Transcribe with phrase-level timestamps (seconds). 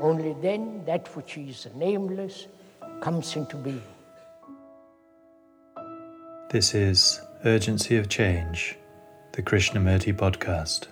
[0.00, 2.48] Only then that which is nameless
[3.00, 3.82] comes into being.
[6.50, 8.76] This is Urgency of Change,
[9.32, 10.88] the Krishnamurti podcast.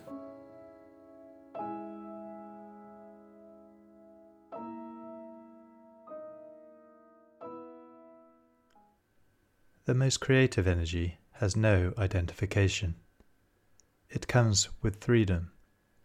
[9.85, 12.95] The most creative energy has no identification.
[14.09, 15.51] It comes with freedom,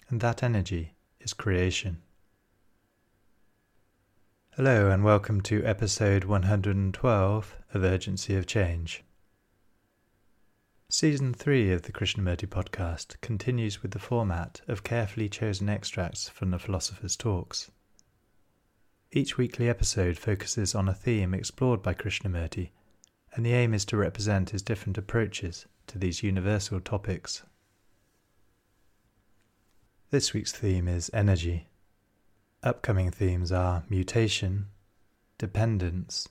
[0.09, 2.01] and that energy is creation.
[4.57, 9.03] Hello, and welcome to episode 112 of Urgency of Change.
[10.89, 16.49] Season 3 of the Krishnamurti podcast continues with the format of carefully chosen extracts from
[16.49, 17.69] the philosopher's talks.
[19.11, 22.71] Each weekly episode focuses on a theme explored by Krishnamurti,
[23.35, 27.43] and the aim is to represent his different approaches to these universal topics.
[30.09, 31.67] This week's theme is energy.
[32.63, 34.69] Upcoming themes are mutation,
[35.37, 36.27] dependence,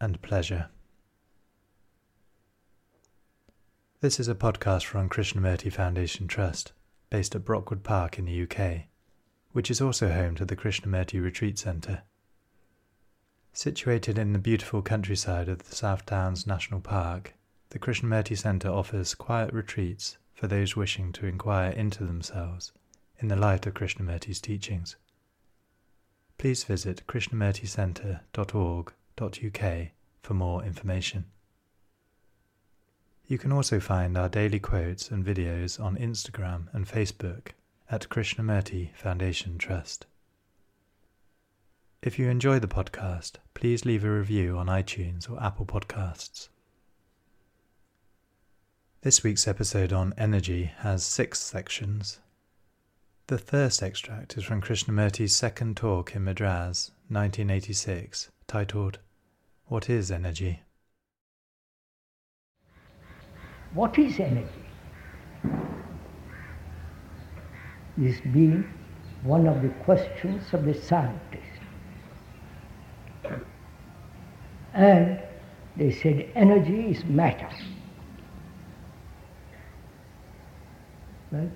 [0.00, 0.70] and pleasure.
[4.00, 6.72] This is a podcast from Krishnamurti Foundation Trust,
[7.10, 8.84] based at Brockwood Park in the UK,
[9.52, 12.04] which is also home to the Krishnamurti Retreat Centre.
[13.52, 17.34] Situated in the beautiful countryside of the South Downs National Park,
[17.68, 22.72] the Krishnamurti Centre offers quiet retreats for those wishing to inquire into themselves
[23.18, 24.96] in the light of Krishnamurti's teachings
[26.38, 29.88] please visit krishnamurticentre.org.uk
[30.22, 31.26] for more information.
[33.26, 37.48] You can also find our daily quotes and videos on Instagram and Facebook
[37.90, 40.06] at Krishnamurti Foundation Trust.
[42.02, 46.48] If you enjoy the podcast, please leave a review on iTunes or Apple Podcasts.
[49.00, 52.20] This week's episode on energy has six sections
[53.28, 59.00] the first extract is from Krishnamurti's second talk in Madras, 1986, titled
[59.66, 60.60] What is Energy?
[63.74, 64.48] What is energy?
[67.96, 68.72] This being
[69.24, 71.42] one of the questions of the scientist.
[74.72, 75.20] And
[75.76, 77.50] they said energy is matter.
[81.32, 81.50] Right?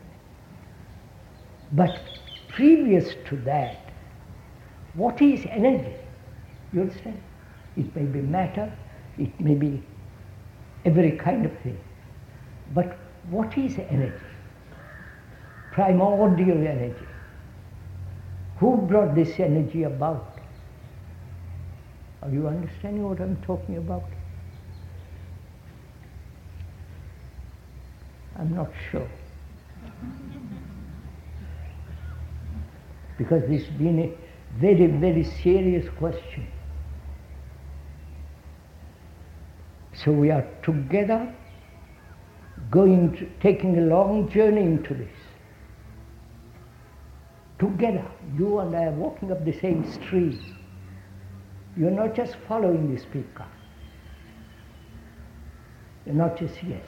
[1.73, 2.01] But
[2.49, 3.93] previous to that,
[4.95, 5.95] what is energy?
[6.73, 7.21] You understand?
[7.77, 8.73] It may be matter,
[9.19, 9.83] it may be
[10.85, 11.79] every kind of thing.
[12.75, 12.99] But
[13.29, 14.27] what is energy?
[15.73, 17.07] Primordial energy.
[18.59, 20.39] Who brought this energy about?
[22.23, 24.05] Are you understanding what I'm talking about?
[28.37, 29.09] I'm not sure.
[33.21, 36.47] Because this has been a very, very serious question.
[39.93, 41.31] So we are together
[42.71, 45.19] going to, taking a long journey into this.
[47.59, 50.41] Together, you and I are walking up the same street.
[51.77, 53.47] You're not just following the speaker.
[56.07, 56.87] You're not just, yes,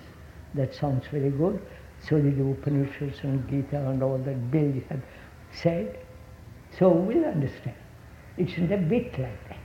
[0.54, 1.60] that sounds very good.
[2.08, 5.02] So did the Upanishads and Gita and all that Bill had
[5.52, 6.01] said.
[6.78, 7.76] So we'll understand.
[8.38, 9.58] It's not a bit like that.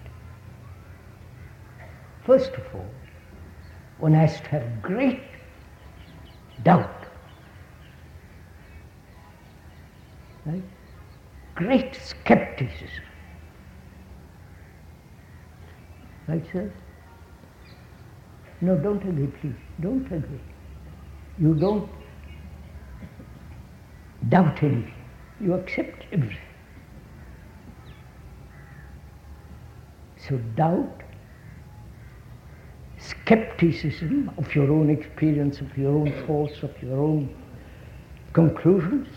[2.26, 2.86] First of all,
[4.00, 5.22] one has to have great
[6.64, 7.06] doubt.
[10.46, 10.64] Right?
[11.56, 13.04] Great skepticism.
[16.28, 16.72] Right, sir?
[18.60, 19.56] No, don't agree, please.
[19.80, 20.42] Don't agree.
[21.40, 21.90] You don't
[24.30, 24.94] doubt anything.
[25.40, 26.47] You accept everything.
[30.28, 31.04] So doubt,
[32.98, 37.34] skepticism of your own experience, of your own thoughts, of your own
[38.34, 39.08] conclusions,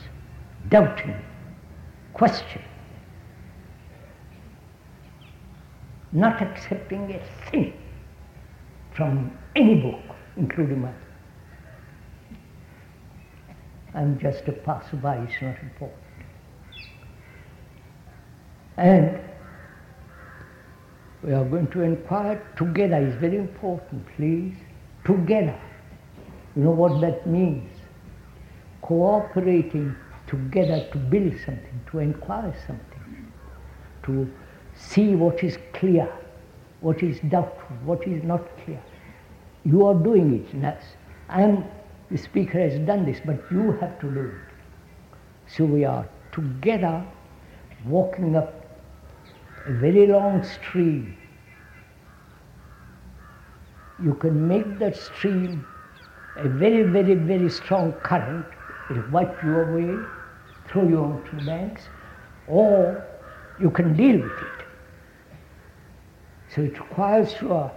[0.69, 1.17] doubting,
[2.13, 2.63] question,
[6.13, 7.73] not accepting a thing
[8.95, 10.95] from any book, including mine.
[13.95, 15.99] I'm just a passerby, it's not important.
[18.77, 19.30] And
[21.23, 24.55] We are going to inquire together is very important, please.
[25.05, 25.59] Together.
[26.57, 27.71] You know what that means?
[28.83, 29.95] Cooperating
[30.27, 33.33] together to build something, to inquire something,
[34.05, 34.31] to
[34.75, 36.09] see what is clear,
[36.81, 38.83] what is doubtful, what is not clear.
[39.65, 40.85] You are doing it.
[41.29, 41.65] I am,
[42.11, 45.15] the speaker has done this, but you have to do it.
[45.47, 47.05] So we are together
[47.85, 48.60] walking up
[49.67, 51.17] a very long stream.
[54.03, 55.67] You can make that stream
[56.37, 58.47] a very, very, very strong current.
[58.89, 60.05] It will wipe you away,
[60.69, 61.83] throw you onto the banks,
[62.49, 63.05] or
[63.61, 64.67] you can deal with it.
[66.55, 67.71] So it requires your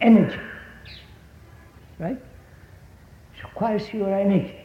[0.00, 0.40] energy,
[1.98, 2.20] right?
[3.36, 4.61] It requires your energy.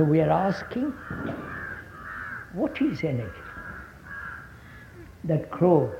[0.00, 0.94] So we are asking,
[2.54, 3.42] what is energy?
[5.24, 5.92] That crow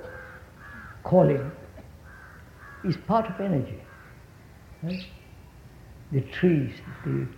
[1.04, 1.52] calling
[2.82, 3.78] is part of energy.
[4.82, 5.04] Right?
[6.12, 6.72] The trees,
[7.04, 7.28] the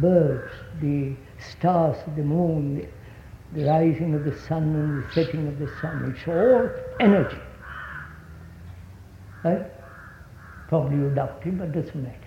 [0.00, 1.16] birds, the
[1.50, 6.14] stars, the moon, the, the rising of the sun and the setting of the sun,
[6.16, 6.70] it's all
[7.00, 7.42] energy.
[9.42, 9.66] Right?
[10.68, 12.23] Probably you doubt it, but doesn't matter.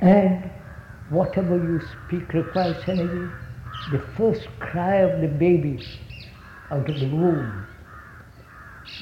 [0.00, 0.50] And
[1.10, 3.32] whatever you speak requires energy.
[3.92, 5.80] The first cry of the baby
[6.70, 7.66] out of the womb,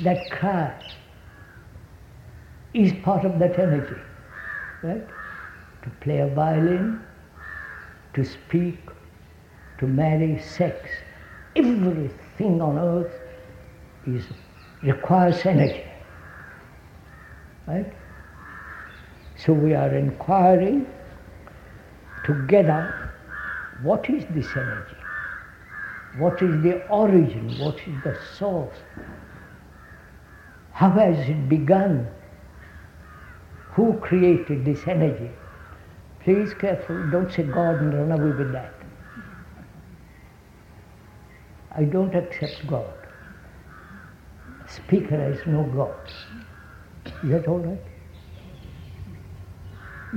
[0.01, 0.75] that cry
[2.75, 4.01] is part of that energy,
[4.83, 5.07] right?
[5.83, 7.03] To play a violin,
[8.15, 8.79] to speak,
[9.79, 10.89] to marry, sex,
[11.57, 13.15] everything on earth
[14.07, 14.25] is
[14.83, 15.85] requires energy,
[17.67, 17.93] right?
[19.45, 20.87] So we are inquiring
[22.25, 23.13] together
[23.83, 24.97] what is this energy?
[26.19, 27.57] What is the origin?
[27.59, 28.77] What is the source?
[30.73, 32.09] How has it begun?
[33.73, 35.31] Who created this energy?
[36.25, 38.75] Please careful, don't say God and run away with that.
[41.71, 42.93] I don't accept God.
[44.69, 45.95] Speaker has no God.
[47.23, 47.81] Is that all right?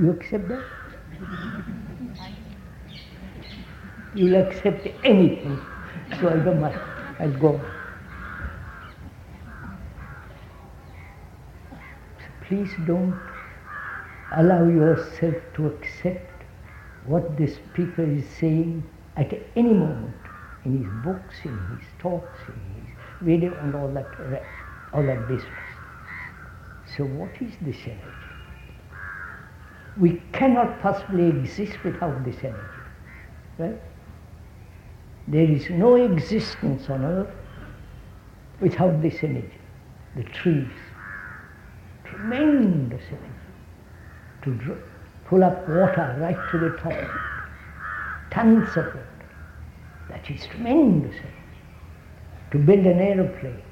[0.00, 0.64] You accept that?
[4.14, 5.60] You'll accept anything.
[6.20, 6.80] So I don't mind.
[7.18, 7.60] I'll go.
[12.46, 13.18] Please don't
[14.36, 16.44] allow yourself to accept
[17.06, 18.82] what the speaker is saying
[19.16, 20.14] at any moment
[20.64, 24.06] in his books, in his talks, in his video, and all that,
[24.92, 25.52] all that business.
[26.96, 28.21] So what is this energy?
[30.00, 32.58] We cannot possibly exist without this energy.
[33.58, 33.80] Right?
[35.28, 37.34] There is no existence on earth
[38.60, 39.58] without this energy.
[40.16, 40.68] The trees,
[42.04, 43.42] tremendous energy
[44.42, 44.78] to
[45.26, 47.10] pull up water right to the top.
[48.30, 49.06] Tons of it.
[50.08, 51.36] That is tremendous energy.
[52.52, 53.62] To build an aeroplane.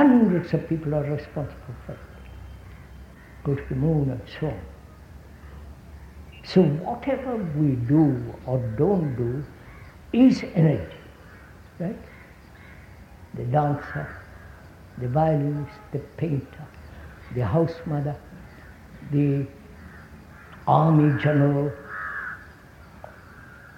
[0.00, 1.98] Hundreds of people are responsible for it.
[3.44, 4.60] Go to the moon and so on.
[6.42, 9.44] So whatever we do or don't do
[10.14, 10.96] is energy,
[11.78, 11.98] right?
[13.34, 14.08] The dancer,
[14.96, 16.66] the violinist, the painter,
[17.34, 18.16] the house mother,
[19.12, 19.46] the
[20.66, 21.70] army general,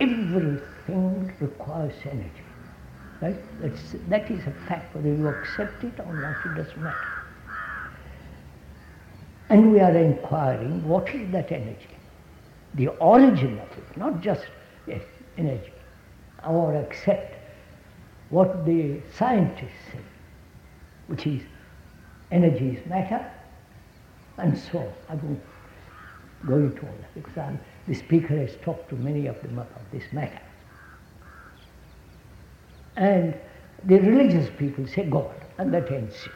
[0.01, 2.42] everything requires energy.
[3.23, 3.37] Right?
[3.61, 4.95] That's, that is a fact.
[4.97, 6.99] Whether you accept it or not, it doesn't matter.
[9.49, 11.89] And we are inquiring what is that energy?
[12.75, 14.47] The origin of it, not just
[14.89, 15.03] yes,
[15.39, 15.73] energy,
[16.45, 17.37] or accept
[18.31, 20.01] what the scientists say,
[21.07, 21.43] which is
[22.33, 23.31] energy is matter,
[24.39, 24.93] and so on.
[25.11, 25.43] I won't
[26.47, 29.93] go into all that because I'm, the speaker has talked to many of them about
[29.93, 30.41] this matter.
[32.97, 33.35] And
[33.85, 36.33] the religious people say God, and that ends it.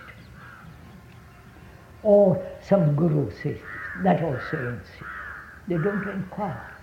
[2.03, 3.59] Or some guru says
[4.03, 5.07] that also ends it.
[5.69, 6.77] They don't inquire,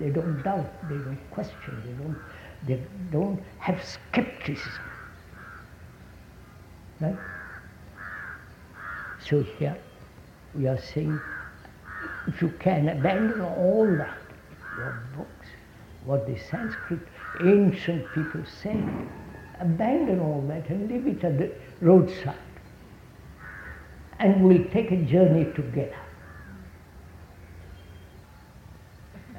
[0.00, 2.16] they don't doubt, they don't question, they don't,
[2.66, 4.82] they don't have skepticism.
[7.00, 7.16] Right?
[9.28, 9.76] So here
[10.54, 11.20] we are saying,
[12.26, 14.18] if you can abandon all that,
[14.76, 15.46] your books,
[16.04, 17.00] what the Sanskrit
[17.40, 19.08] ancient people said,
[19.60, 21.50] abandon all that and leave it at the
[21.80, 22.36] roadside
[24.18, 25.96] and we'll take a journey together.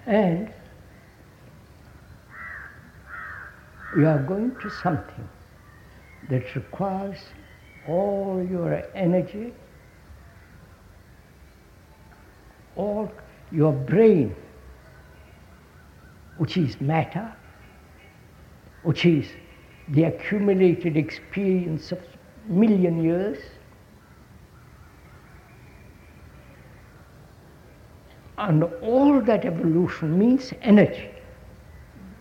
[0.06, 0.54] And
[3.98, 5.28] you are going to something
[6.30, 7.18] that requires
[7.88, 9.54] all your energy,
[12.76, 13.12] all
[13.52, 14.36] your brain,
[16.38, 17.34] which is matter,
[18.86, 19.28] which is
[19.90, 22.00] the accumulated experience of
[22.48, 23.40] million years,
[28.38, 31.10] and all that evolution means energy,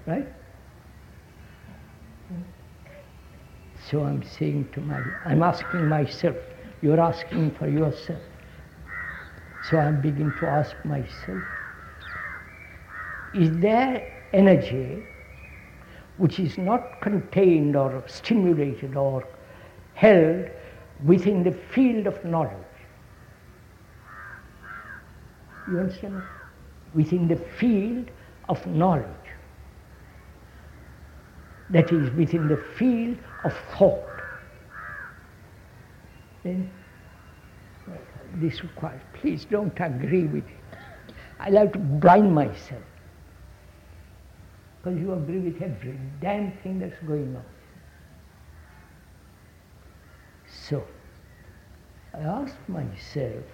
[0.06, 0.26] right?
[3.90, 6.36] So I'm saying to my, I'm asking myself,
[6.80, 8.22] you're asking for yourself.
[9.68, 11.42] So I'm beginning to ask myself,
[13.34, 15.02] is there energy
[16.16, 19.26] which is not contained or stimulated or
[19.94, 20.48] held
[21.04, 22.52] within the field of knowledge?
[25.68, 26.22] You understand?
[26.94, 28.10] Within the field
[28.48, 29.06] of knowledge.
[31.70, 34.02] That is within the field of thought.
[36.42, 36.70] Then
[38.34, 40.78] this requires, please don't agree with it.
[41.40, 42.82] I like to blind myself.
[44.84, 47.44] Because you agree with every damn thing that's going on.
[50.46, 50.84] So,
[52.12, 53.44] I ask myself,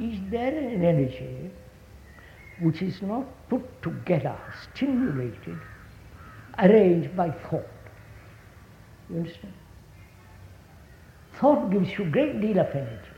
[0.00, 1.50] is there an energy
[2.60, 4.36] which is not put together,
[4.72, 5.58] stimulated,
[6.58, 7.68] arranged by thought?
[9.08, 9.54] You understand?
[11.40, 13.13] Thought gives you a great deal of energy.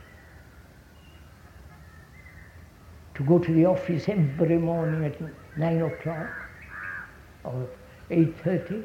[3.17, 5.19] To go to the office every morning at
[5.57, 6.29] nine o'clock
[7.43, 7.67] or
[8.11, 8.83] eight thirty.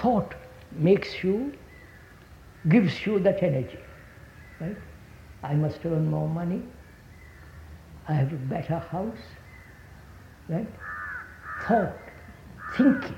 [0.00, 0.34] Thought
[0.72, 1.52] makes you,
[2.70, 3.78] gives you that energy.
[4.58, 4.76] Right?
[5.42, 6.62] I must earn more money.
[8.08, 9.24] I have a better house.
[10.48, 10.68] Right?
[11.66, 11.98] Thought,
[12.78, 13.16] thinking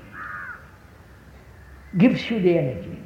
[1.97, 2.99] gives you the energy.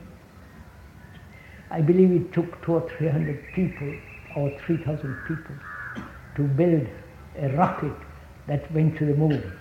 [1.70, 3.94] I believe it took two or three hundred people
[4.38, 5.56] or three thousand people
[6.36, 6.88] to build
[7.40, 7.98] a rocket
[8.48, 9.52] that went to the moon.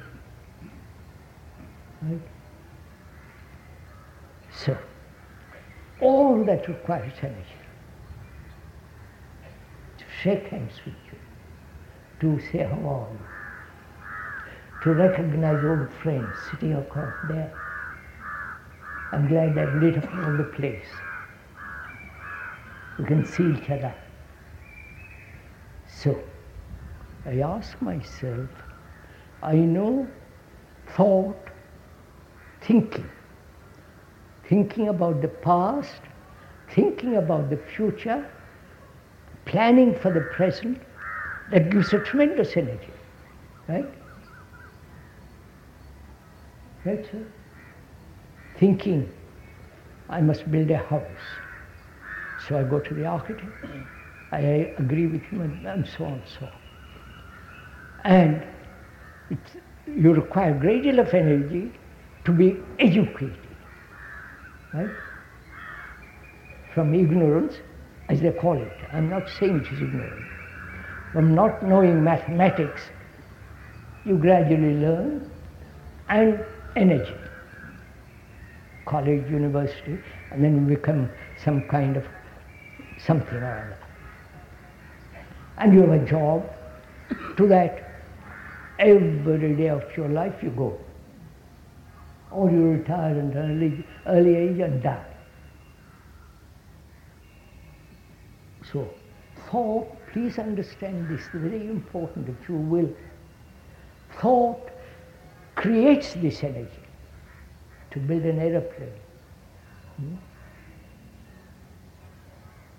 [2.03, 2.21] Right?
[4.53, 4.77] So,
[6.01, 7.61] all that requires energy.
[9.99, 11.19] To shake hands with you,
[12.21, 13.21] to say how are you,
[14.83, 17.53] to recognize old friends sitting across there.
[19.13, 20.91] I'm glad I've lit up all the place.
[22.99, 23.95] We can see each other.
[26.03, 26.21] So,
[27.25, 28.51] I ask myself,
[29.43, 30.07] I know
[30.95, 31.39] thought,
[32.61, 33.09] thinking,
[34.47, 36.03] thinking about the past,
[36.75, 38.31] thinking about the future,
[39.47, 40.83] planning for the present,
[41.51, 42.93] that gives a tremendous energy,
[43.67, 43.89] right?
[46.85, 47.25] Right, sir?
[48.59, 49.11] Thinking,
[50.11, 51.03] I must build a house.
[52.47, 53.51] So I go to the architect,
[54.33, 54.39] I
[54.79, 56.53] agree with and, and so on and so on.
[58.05, 58.43] And
[59.87, 61.73] you require a great deal of energy
[62.25, 63.39] to be educated,
[64.73, 64.91] right?
[66.75, 67.55] From ignorance,
[68.09, 68.77] as they call it.
[68.93, 70.31] I'm not saying it is ignorance.
[71.13, 72.83] From not knowing mathematics,
[74.05, 75.31] you gradually learn,
[76.09, 76.45] and
[76.77, 77.15] energy.
[78.85, 79.99] College, university,
[80.31, 81.11] and then you become
[81.43, 82.05] some kind of
[82.99, 83.86] something or other.
[85.59, 86.49] And you have a job
[87.37, 87.83] to that.
[88.79, 90.79] Every day of your life you go.
[92.31, 95.07] Or you retire at an early, early age and die.
[98.71, 98.89] So,
[99.51, 102.91] thought, please understand this, very important if you will.
[104.21, 104.71] Thought
[105.55, 106.69] creates this energy
[107.93, 108.93] to build an aeroplane.
[109.97, 110.15] Hmm?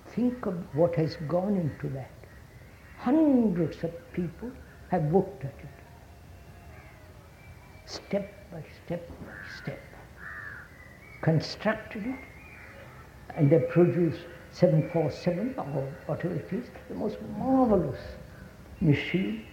[0.09, 2.11] Think of what has gone into that.
[2.97, 4.51] Hundreds of people
[4.89, 5.69] have worked at it.
[7.85, 9.79] Step by step by step.
[11.21, 12.19] Constructed it,
[13.35, 14.17] and they produce
[14.51, 17.99] 747 or whatever it is, the most marvelous
[18.81, 19.45] machine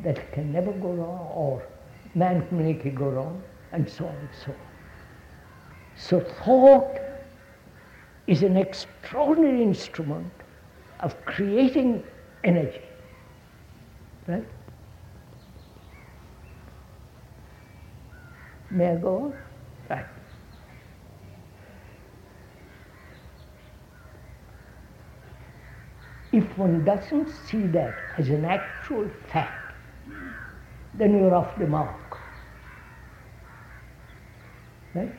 [0.00, 1.62] that can never go wrong or
[2.14, 4.58] man can make it go wrong, and so on and so on.
[5.96, 6.98] So thought
[8.26, 10.32] is an extraordinary instrument
[11.00, 12.02] of creating
[12.44, 12.82] energy.
[14.26, 14.44] Right?
[18.70, 19.34] May I go on?
[19.88, 20.04] Right.
[26.32, 29.74] If one doesn't see that as an actual fact,
[30.94, 32.18] then you're off the mark.
[34.94, 35.12] Right?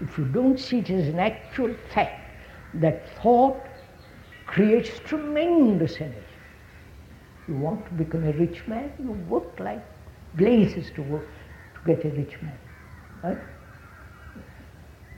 [0.00, 2.30] If you don't see it as an actual fact,
[2.74, 3.60] that thought
[4.46, 6.31] creates tremendous energy.
[7.48, 9.84] You want to become a rich man, you work like
[10.34, 11.26] blazes to work
[11.74, 12.58] to get a rich man.
[13.22, 13.38] Right?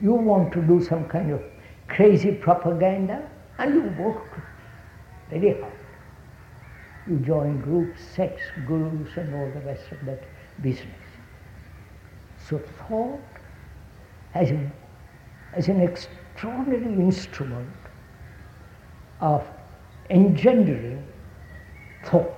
[0.01, 1.41] You want to do some kind of
[1.87, 4.41] crazy propaganda, and you work
[5.29, 5.73] very hard.
[7.07, 10.23] You join groups, sects, gurus, and all the rest of that
[10.61, 11.05] business.
[12.49, 13.19] So thought
[14.31, 14.71] has, a,
[15.53, 17.69] has an extraordinary instrument
[19.21, 19.43] of
[20.09, 20.94] engendering
[22.05, 22.31] thought,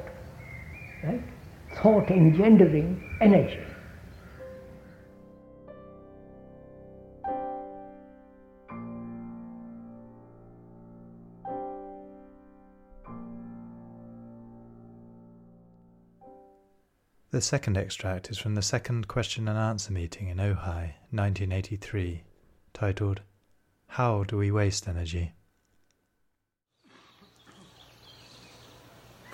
[1.03, 1.21] right?
[1.75, 3.59] Thought engendering energy.
[17.29, 22.23] The second extract is from the second question and answer meeting in Ojai, 1983,
[22.73, 23.21] titled
[23.89, 25.33] How Do We Waste Energy?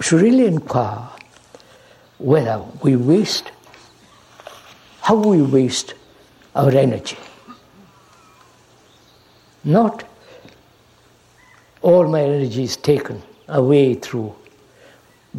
[0.03, 1.07] Should really inquire
[2.17, 3.51] whether we waste,
[5.01, 5.93] how we waste
[6.55, 7.17] our energy.
[9.63, 10.03] Not
[11.81, 14.35] all my energy is taken away through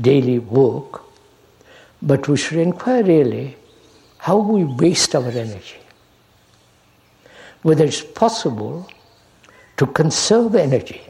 [0.00, 1.04] daily work
[2.04, 3.56] but we should inquire really
[4.18, 5.78] how we waste our energy.
[7.62, 8.88] Whether it's possible
[9.78, 11.00] to conserve energy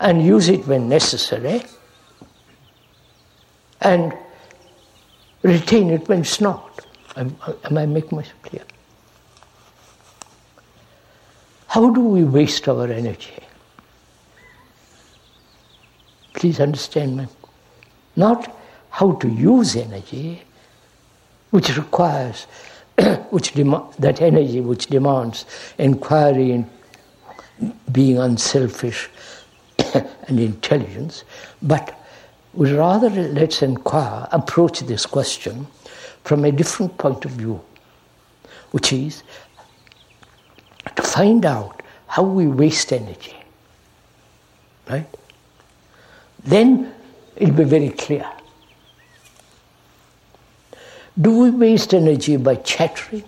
[0.00, 1.62] and use it when necessary
[3.80, 4.12] and
[5.42, 6.86] retain it when it's not.
[7.16, 8.64] Am, I making myself clear?
[11.68, 13.34] How do we waste our energy?
[16.34, 17.26] Please understand me.
[18.16, 18.56] not
[18.90, 20.42] how to use energy,
[21.50, 22.44] which requires,
[23.30, 25.46] which dem- that energy which demands
[25.78, 26.70] inquiry and
[27.90, 29.08] being unselfish
[30.28, 31.24] and intelligence,
[31.62, 32.00] but
[32.52, 35.66] we rather let's inquire, approach this question
[36.22, 37.60] from a different point of view,
[38.70, 39.22] which is
[40.96, 43.36] to find out how we waste energy.
[44.88, 45.06] Right?
[46.44, 46.92] Then
[47.36, 48.30] it'll be very clear.
[51.20, 53.24] Do we waste energy by chattering?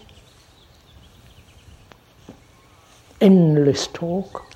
[3.21, 4.56] Endless talk?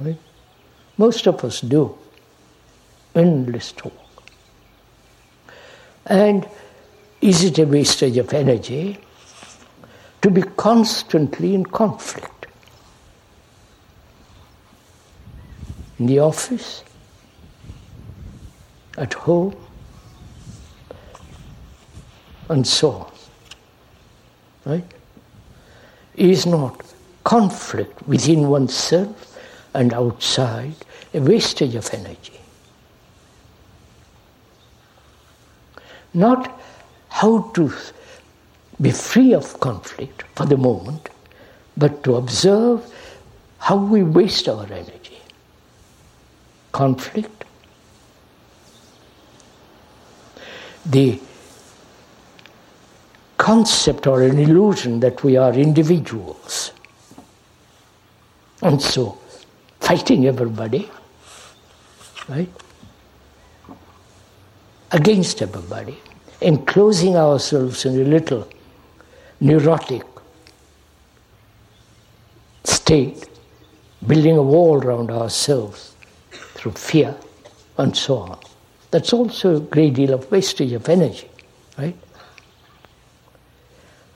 [0.00, 0.18] Right?
[0.96, 1.96] Most of us do.
[3.14, 3.92] Endless talk.
[6.06, 6.48] And
[7.20, 8.98] is it a wastage of energy
[10.22, 12.38] to be constantly in conflict?
[15.98, 16.84] in the office,
[18.96, 19.54] at home,
[22.48, 23.12] and so on.
[24.64, 24.84] Right?
[26.14, 26.82] Is not
[27.24, 29.37] conflict within oneself
[29.78, 30.74] and outside
[31.14, 32.40] a wastage of energy.
[36.12, 36.60] Not
[37.08, 37.72] how to
[38.80, 41.10] be free of conflict for the moment,
[41.76, 42.92] but to observe
[43.58, 45.20] how we waste our energy
[46.72, 47.44] conflict.
[50.86, 51.20] The
[53.36, 56.72] concept or an illusion that we are individuals.
[58.60, 59.18] And so,
[59.88, 60.86] fighting everybody,
[62.28, 62.50] right?
[64.92, 65.96] Against everybody,
[66.42, 68.46] enclosing ourselves in a little
[69.40, 70.02] neurotic
[72.64, 73.30] state,
[74.06, 75.94] building a wall around ourselves
[76.32, 77.16] through fear,
[77.78, 78.38] and so on.
[78.90, 81.30] That's also a great deal of wastage of energy,
[81.78, 81.96] right?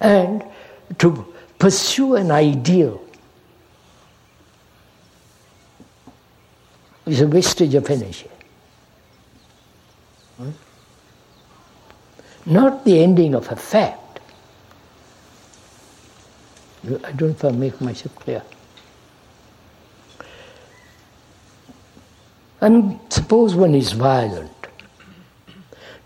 [0.01, 0.45] And
[0.99, 3.03] to pursue an ideal
[7.07, 8.31] is a wastage of energy.
[10.39, 10.55] Right?
[12.47, 14.21] Not the ending of a fact.
[16.85, 18.43] I don't know if I make myself clear.
[22.61, 24.51] And suppose one is violent.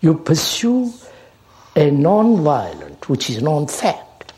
[0.01, 0.93] You pursue
[1.75, 4.33] a non-violent, which is non-fact.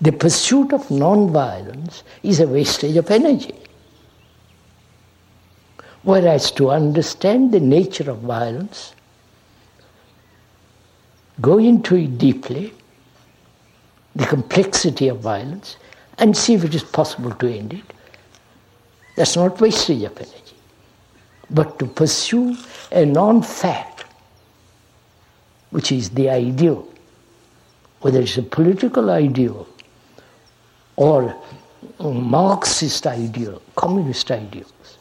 [0.00, 3.54] The pursuit of non-violence is a wastage of energy.
[6.02, 8.94] Whereas to understand the nature of violence,
[11.40, 12.72] go into it deeply,
[14.16, 15.76] the complexity of violence,
[16.18, 17.84] and see if it is possible to end it.
[19.16, 20.56] That's not wastage of energy.
[21.50, 22.56] But to pursue
[22.90, 24.04] a non fact,
[25.70, 26.88] which is the ideal,
[28.00, 29.68] whether it's a political ideal
[30.96, 31.36] or
[32.00, 34.98] Marxist ideal, communist ideals,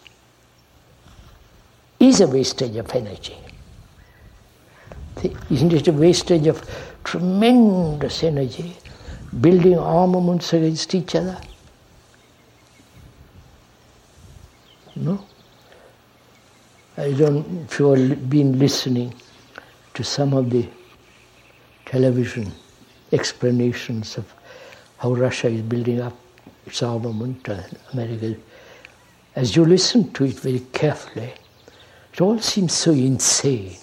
[2.02, 3.38] is a wastage of energy.
[5.52, 6.68] Isn't it a wastage of
[7.04, 8.76] tremendous energy
[9.40, 11.40] building armaments against each other?
[14.96, 15.24] No?
[16.98, 19.14] I don't if you've been listening
[19.94, 20.68] to some of the
[21.86, 22.52] television
[23.12, 24.34] explanations of
[24.98, 26.16] how Russia is building up
[26.66, 28.36] its armament and America.
[29.36, 31.34] As you listen to it very carefully,
[32.14, 33.78] it all seems so insane.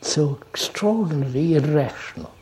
[0.00, 2.32] So extraordinarily irrational.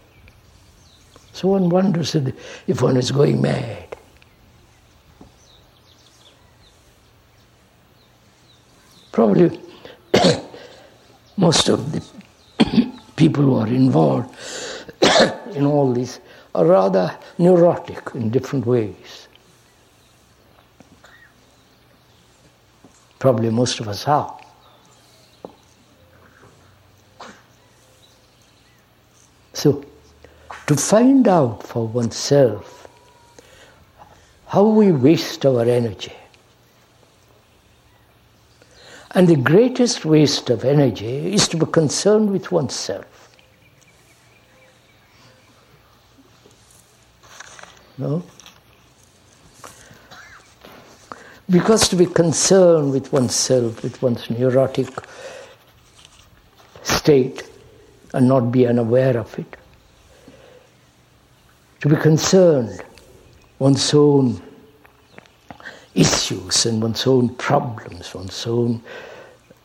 [1.33, 3.97] So one wonders if one is going mad.
[9.11, 9.59] Probably
[11.37, 12.05] most of the
[13.17, 14.35] people who are involved
[15.55, 16.21] in all this
[16.55, 19.24] are rather neurotic in different ways.
[23.25, 24.39] Probably most of us are.
[29.55, 29.83] So,
[30.67, 32.87] to find out for oneself
[34.47, 36.13] how we waste our energy,
[39.13, 43.31] and the greatest waste of energy is to be concerned with oneself.
[47.97, 48.23] No?
[51.51, 54.89] Because to be concerned with oneself, with one's neurotic
[56.83, 57.51] state,
[58.15, 59.57] and not be unaware of it,
[61.81, 62.83] to be concerned
[63.59, 64.41] one's own
[65.95, 68.83] issues and one's own problems, one's own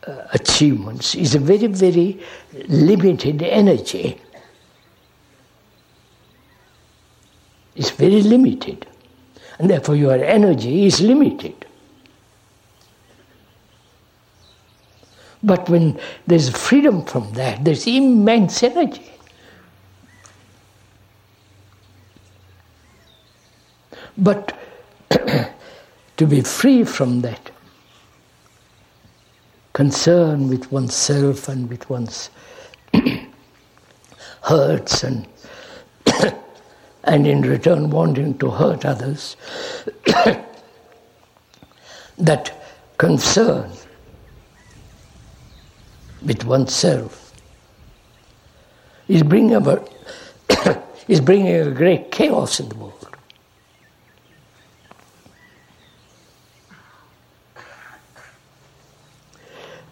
[0.06, 2.20] uh, achievements is a very, very
[2.68, 4.20] limited energy.
[7.74, 8.86] It's very limited.
[9.58, 11.66] And therefore, your energy is limited.
[15.42, 19.10] But when there's freedom from that, there's immense energy.
[24.18, 24.58] But
[25.10, 27.50] to be free from that
[29.72, 32.28] concern with oneself and with one's
[34.42, 35.26] hurts and
[37.04, 39.36] and in return wanting to hurt others
[42.18, 42.52] that
[42.98, 43.70] concern
[46.22, 47.32] with oneself
[49.08, 49.92] is bringing about
[51.08, 53.00] is bringing a great chaos in the world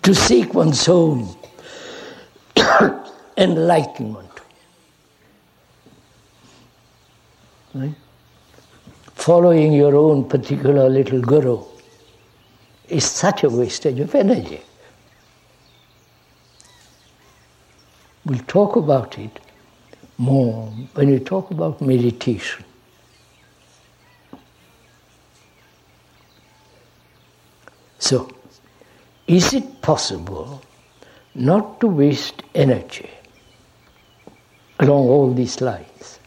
[0.08, 1.36] to seek one's own
[3.36, 4.30] enlightenment.
[7.74, 7.94] Right?
[9.14, 11.62] Following your own particular little guru
[12.88, 14.62] is such a wastage of energy.
[18.28, 19.40] We'll talk about it
[20.18, 22.62] more when we talk about meditation.
[27.98, 28.30] So,
[29.26, 30.60] is it possible
[31.34, 33.08] not to waste energy
[34.78, 36.18] along all these lines?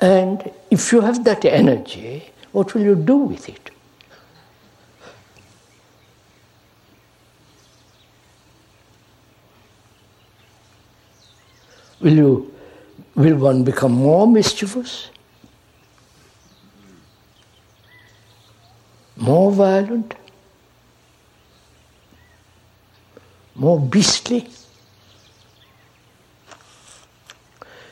[0.00, 3.70] And if you have that energy, what will you do with it?
[12.00, 12.54] Will you
[13.14, 15.10] will one become more mischievous?
[19.20, 20.14] more violent,
[23.54, 24.48] more beastly.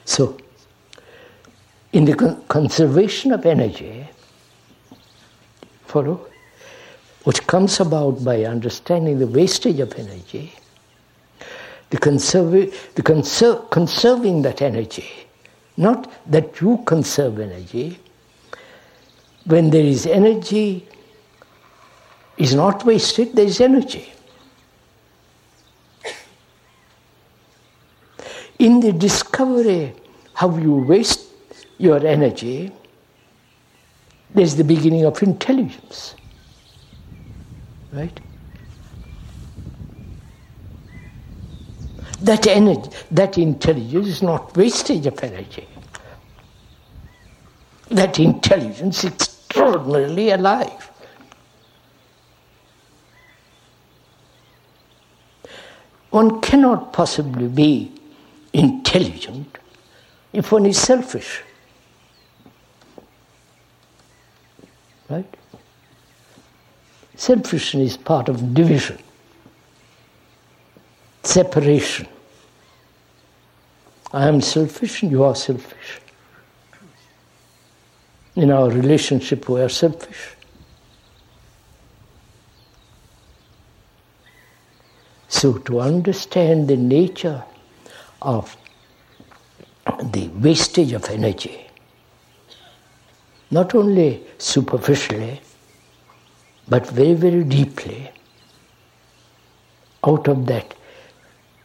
[0.04, 0.38] So,
[1.92, 4.08] in the con- conservation of energy,
[5.84, 6.26] follow,
[7.24, 10.54] which comes about by understanding the wastage of energy,
[11.90, 15.08] the, conservi- the conser- conserving that energy,
[15.76, 17.98] not that you conserve energy.
[19.46, 20.86] When there is energy
[22.36, 24.12] is not wasted, there is energy.
[28.58, 29.94] In the discovery
[30.34, 31.28] how you waste
[31.78, 32.72] your energy,
[34.34, 36.14] there's the beginning of intelligence.
[37.92, 38.20] Right?
[42.20, 45.68] That energy, that intelligence is not wastage of energy.
[47.90, 50.90] That intelligence is extraordinarily alive.
[56.10, 57.92] One cannot possibly be
[58.52, 59.58] intelligent
[60.32, 61.42] if one is selfish.
[65.08, 65.34] Right?
[67.14, 68.98] Selfishness is part of division,
[71.22, 72.06] separation.
[74.12, 76.00] I am selfish and you are selfish.
[78.36, 80.36] In our relationship, we are selfish.
[85.28, 87.44] So, to understand the nature
[88.22, 88.56] of
[90.02, 91.66] the wastage of energy,
[93.50, 95.40] not only superficially,
[96.68, 98.10] but very, very deeply,
[100.04, 100.77] out of that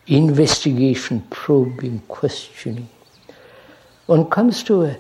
[0.07, 2.89] investigation, probing, questioning,
[4.05, 4.97] one comes to a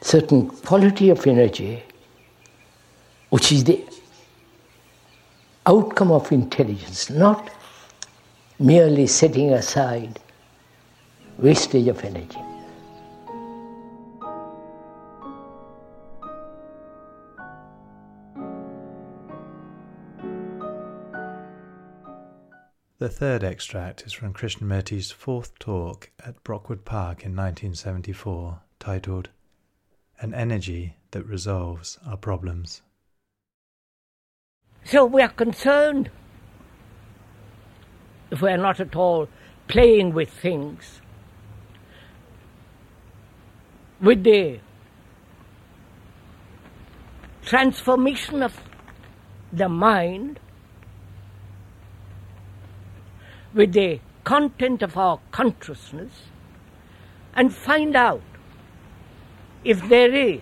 [0.00, 1.82] certain quality of energy
[3.30, 3.84] which is the
[5.66, 7.50] outcome of intelligence, not
[8.58, 10.18] merely setting aside
[11.38, 12.47] wastage of energy.
[23.00, 29.28] The third extract is from Krishnamurti's fourth talk at Brockwood Park in 1974, titled
[30.20, 32.82] An Energy That Resolves Our Problems.
[34.82, 36.10] So we are concerned
[38.32, 39.28] if we are not at all
[39.68, 41.00] playing with things,
[44.00, 44.58] with the
[47.42, 48.58] transformation of
[49.52, 50.40] the mind,
[53.54, 56.12] with the content of our consciousness,
[57.34, 58.22] and find out
[59.64, 60.40] if there is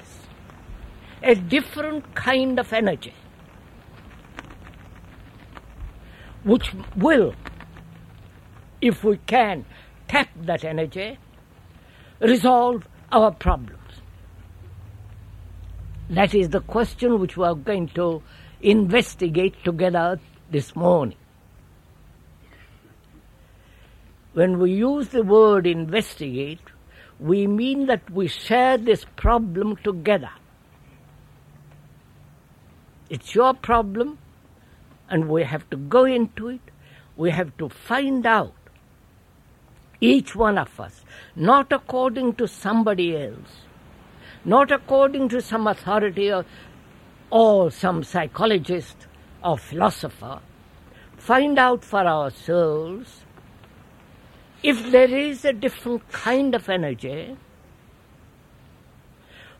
[1.22, 3.14] a different kind of energy
[6.44, 7.34] which will,
[8.80, 9.64] if we can
[10.06, 11.18] tap that energy,
[12.20, 13.80] resolve our problems.
[16.08, 18.22] That is the question which we are going to
[18.60, 21.18] investigate together this morning.
[24.36, 26.60] When we use the word investigate,
[27.18, 30.32] we mean that we share this problem together.
[33.08, 34.18] It's your problem,
[35.08, 36.60] and we have to go into it.
[37.16, 38.52] We have to find out,
[40.02, 41.02] each one of us,
[41.34, 43.62] not according to somebody else,
[44.44, 46.44] not according to some authority or,
[47.30, 49.06] or some psychologist
[49.42, 50.40] or philosopher,
[51.16, 53.22] find out for ourselves
[54.62, 57.36] if there is a different kind of energy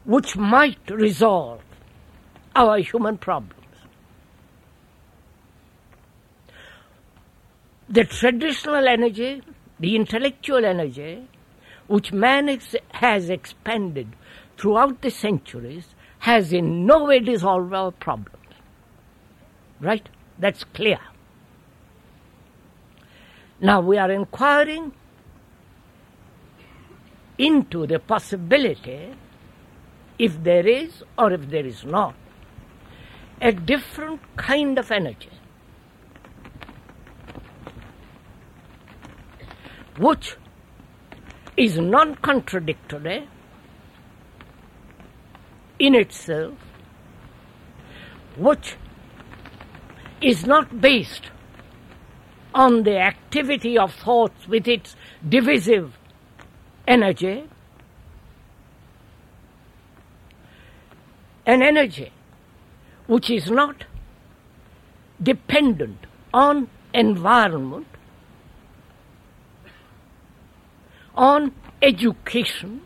[0.04, 1.61] which might resolve
[2.54, 3.52] our human problems.
[7.88, 9.42] The traditional energy,
[9.78, 11.28] the intellectual energy,
[11.87, 14.09] which man ex- has expanded
[14.56, 15.87] throughout the centuries,
[16.20, 18.37] has in no way dissolved our problems.
[19.80, 20.09] Right?
[20.38, 20.98] That's clear.
[23.60, 24.92] Now we are inquiring
[27.38, 29.14] into the possibility,
[30.18, 32.14] if there is or if there is not,
[33.40, 35.30] a different kind of energy
[39.98, 40.36] which
[41.56, 43.28] is non contradictory
[45.78, 46.54] in itself,
[48.36, 48.76] which
[50.20, 51.30] is not based
[52.56, 54.96] on the activity of thoughts with its
[55.28, 55.92] divisive
[56.88, 57.44] energy,
[61.44, 62.10] an energy
[63.06, 63.84] which is not
[65.22, 67.86] dependent on environment,
[71.14, 72.80] on education,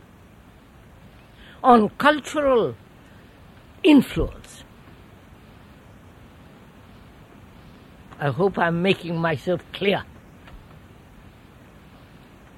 [1.63, 2.75] on cultural
[3.85, 4.65] influence.
[8.21, 10.05] I hope I'm making myself clear.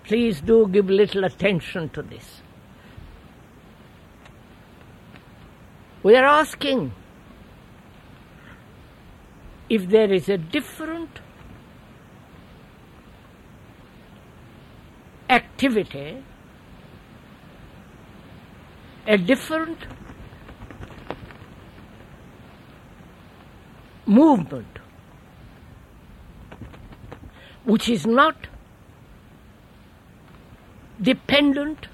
[0.03, 2.43] Please do give little attention to this.
[6.03, 6.93] We are asking
[9.69, 11.21] if there is a different
[15.31, 16.25] activity,
[19.07, 19.79] a different
[24.05, 24.82] movement
[27.65, 28.37] which is not
[31.01, 31.87] dependent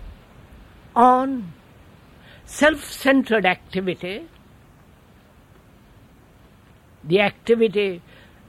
[0.95, 1.53] on
[2.45, 4.27] self centered activity,
[7.05, 8.03] the activity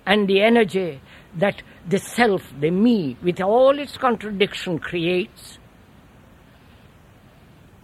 [0.05, 1.01] and the energy
[1.35, 5.59] that the self, the me, with all its contradiction creates,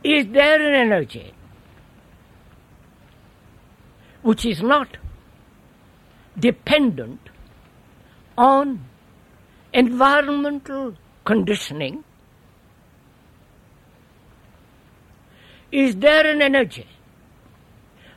[0.04, 1.34] is there an energy
[4.22, 4.98] which is not
[6.40, 7.20] dependent
[8.38, 8.84] on
[9.76, 12.04] environmental conditioning?
[15.72, 16.88] Is there an energy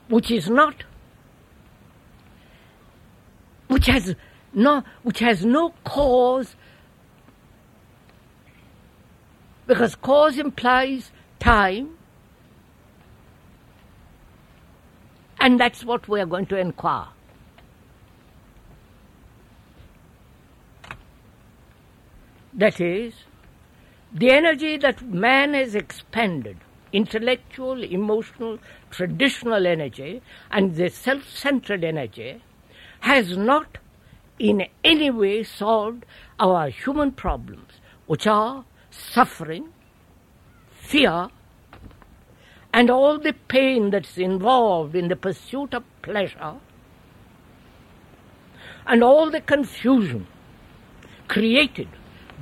[0.08, 0.84] which is not,
[3.66, 4.14] which has
[4.54, 6.54] no, which has no cause,
[9.66, 11.96] because cause implies time,
[15.40, 17.08] and that's what we are going to inquire.
[22.58, 23.14] That is,
[24.12, 26.56] the energy that man has expended,
[26.92, 28.58] intellectual, emotional,
[28.90, 32.42] traditional energy, and the self centered energy,
[33.00, 33.78] has not
[34.40, 36.04] in any way solved
[36.40, 37.74] our human problems,
[38.06, 39.72] which are suffering,
[40.72, 41.28] fear,
[42.72, 46.56] and all the pain that's involved in the pursuit of pleasure,
[48.84, 50.26] and all the confusion
[51.28, 51.88] created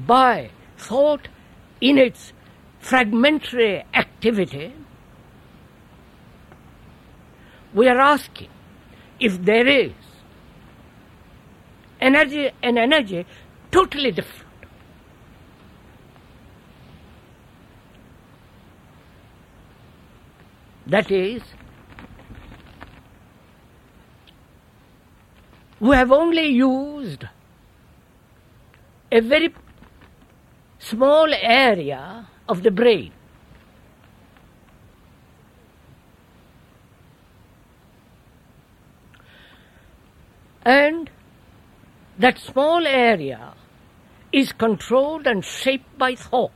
[0.04, 1.28] by thought
[1.80, 2.32] in its
[2.80, 4.72] fragmentary activity,
[7.74, 8.48] we are asking
[9.18, 9.92] if there is
[12.00, 13.26] energy and energy
[13.70, 14.46] totally different.
[20.86, 21.42] That is,
[25.80, 27.24] we have only used
[29.10, 29.52] a very
[30.88, 33.12] small area of the brain.
[40.64, 41.10] And
[42.18, 43.54] that small area
[44.32, 46.52] is controlled and shaped by thought.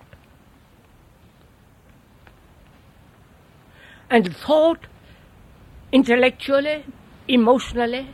[4.08, 4.86] And thought,
[5.92, 6.84] intellectually,
[7.28, 8.08] emotionally,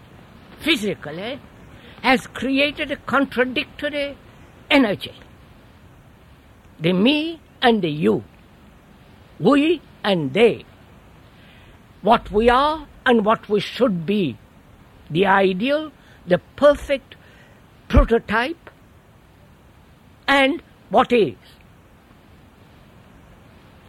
[0.61, 1.40] physically,
[2.02, 4.16] has created a contradictory
[4.70, 5.14] energy.
[6.80, 8.24] The me and the you.
[9.38, 10.64] We and they.
[12.02, 14.38] What we are and what we should be.
[15.10, 15.92] The ideal,
[16.26, 17.16] the perfect,
[17.88, 18.70] prototype
[20.26, 21.36] and what is.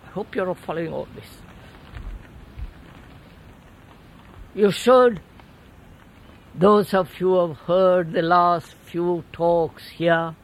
[0.06, 1.30] I hope you're following all this.
[4.56, 5.22] You should,
[6.56, 10.36] those of you who have heard the last few talks here,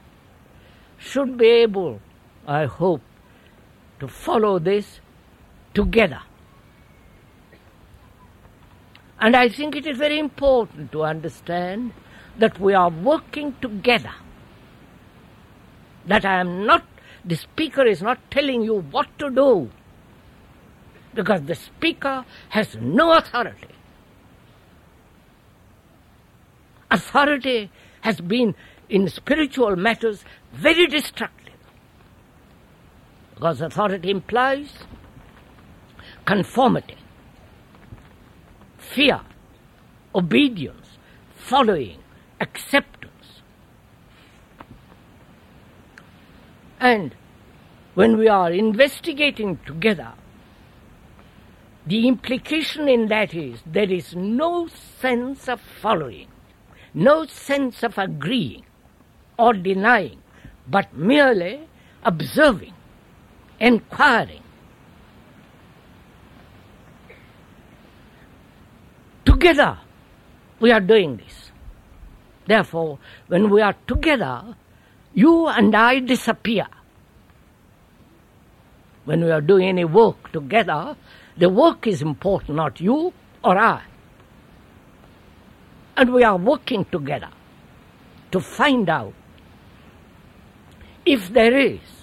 [1.00, 2.00] should be able,
[2.48, 3.02] I hope,
[4.00, 5.00] to follow this
[5.74, 6.22] together.
[9.20, 11.94] And I think it is very important to understand
[12.38, 14.14] that we are working together.
[16.06, 16.84] That I am not,
[17.24, 19.70] the speaker is not telling you what to do,
[21.14, 23.68] because the speaker has no authority.
[26.92, 28.54] Authority has been,
[28.90, 31.43] in spiritual matters, very destructive.
[33.44, 34.70] Because authority implies
[36.24, 36.96] conformity,
[38.78, 39.20] fear,
[40.16, 40.88] obedience,
[41.36, 41.98] following,
[42.40, 43.42] acceptance.
[46.80, 47.14] And
[47.96, 50.14] when we are investigating together,
[51.86, 54.70] the implication in that is there is no
[55.02, 56.30] sense of following,
[56.94, 58.64] no sense of agreeing
[59.38, 60.22] or denying,
[60.66, 61.68] but merely
[62.06, 62.74] observing,
[63.64, 64.44] inquiring.
[69.26, 69.78] Together
[70.60, 71.52] we are doing this.
[72.46, 74.56] Therefore, when we are together,
[75.14, 76.68] you and I disappear.
[79.06, 80.98] When we are doing any work together,
[81.38, 83.84] the work is important, not you or I.
[85.96, 87.30] And we are working together
[88.32, 89.14] to find out
[91.06, 92.03] if there is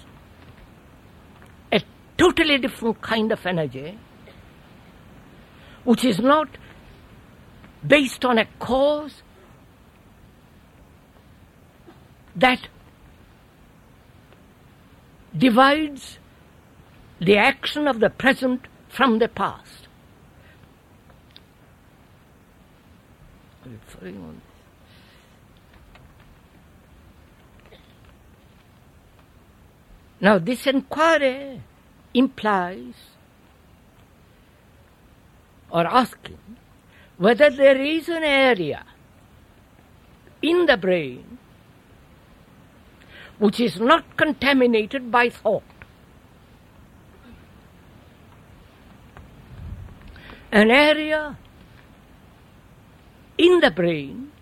[2.20, 3.98] totally different kind of energy
[5.84, 6.48] which is not
[7.94, 9.22] based on a cause
[12.36, 12.68] that
[15.36, 16.18] divides
[17.20, 19.88] the action of the present from the past.
[30.20, 31.62] Now, this inquiry
[32.14, 32.94] implies
[35.70, 36.38] or asking
[37.16, 38.84] whether there is an area
[40.42, 41.38] in the brain
[43.38, 45.62] which is not contaminated by thought.
[50.52, 51.38] An area
[53.38, 54.32] in the brain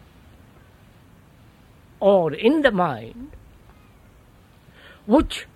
[2.01, 3.31] or in the mind
[5.07, 5.47] which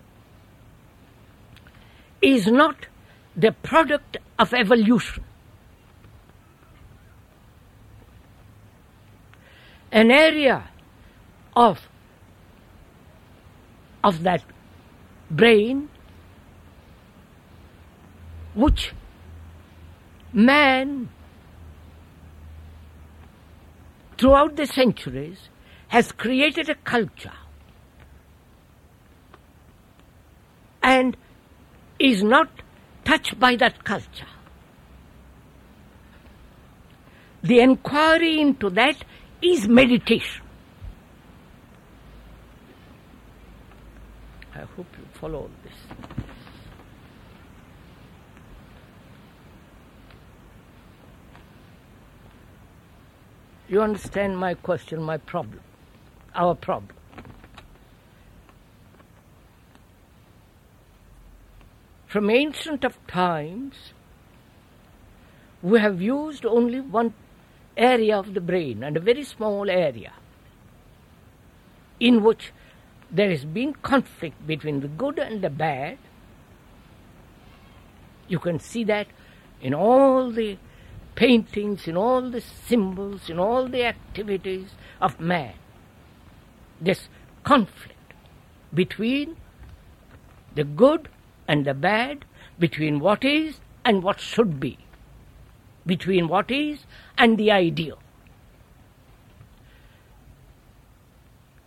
[2.23, 2.87] is not
[3.35, 5.23] the product of evolution.
[9.91, 10.63] An area
[11.55, 11.87] of,
[14.03, 14.41] of that
[15.29, 15.89] brain
[18.55, 18.93] which
[20.31, 21.09] man
[24.17, 25.49] throughout the centuries
[25.89, 27.33] has created a culture
[30.81, 31.17] and
[32.03, 32.49] is not
[33.05, 34.27] touched by that culture.
[37.41, 38.97] The inquiry into that
[39.41, 40.43] is meditation.
[44.53, 45.73] I hope you follow this.
[53.69, 55.61] You understand my question, my problem,
[56.35, 56.95] our problem.
[62.13, 63.91] From ancient of times,
[65.63, 67.15] we have used only one
[67.75, 70.13] area of the brain and a very small area
[71.99, 72.51] in which
[73.09, 75.97] there has been conflict between the good and the bad.
[78.27, 79.07] You can see that
[79.59, 80.59] in all the
[81.15, 84.69] paintings, in all the symbols, in all the activities
[85.01, 85.55] of man.
[86.79, 87.07] This
[87.43, 88.13] conflict
[88.71, 89.35] between
[90.53, 91.09] the good
[91.47, 92.25] and the bad,
[92.59, 94.77] between what is and what should be,
[95.85, 96.85] between what is
[97.17, 97.99] and the ideal.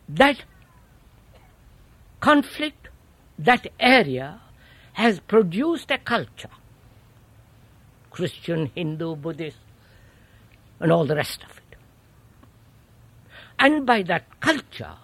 [0.09, 0.45] That
[2.21, 2.89] conflict,
[3.39, 4.41] that area,
[4.95, 6.51] has produced a culture
[8.17, 9.59] Christian, Hindu, Buddhist,
[10.81, 11.77] and all the rest of it.
[13.59, 14.97] And by that culture,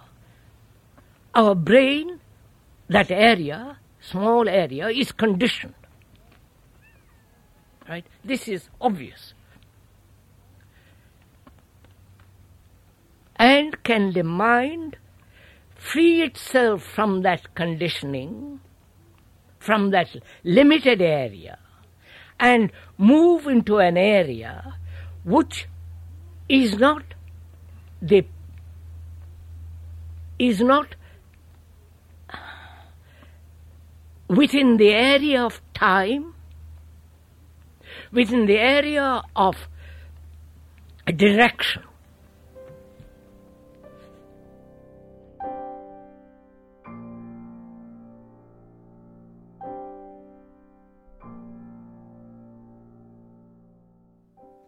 [1.34, 2.20] our brain,
[2.88, 5.74] that area, small area, is conditioned.
[7.88, 8.04] Right?
[8.24, 9.34] This is obvious.
[13.36, 14.96] And can the mind
[15.74, 18.60] free itself from that conditioning,
[19.58, 20.08] from that
[20.44, 21.58] limited area,
[22.38, 24.74] and move into an area
[25.24, 25.68] which
[26.48, 27.02] is not
[28.00, 28.24] the
[30.38, 30.96] is not
[34.36, 36.34] within the area of time,
[38.12, 39.68] within the area of
[41.16, 41.82] direction.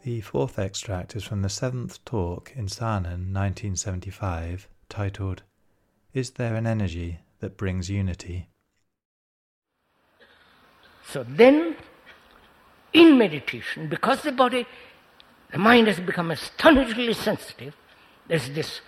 [0.03, 5.43] The fourth extract is from the seventh talk in Saanen 1975, titled
[6.12, 8.51] Is There an Energy That Brings Unity?
[11.07, 11.77] So then,
[12.93, 14.67] in meditation, because the body,
[15.53, 17.77] the mind has become astonishingly sensitive,
[18.27, 18.81] there's this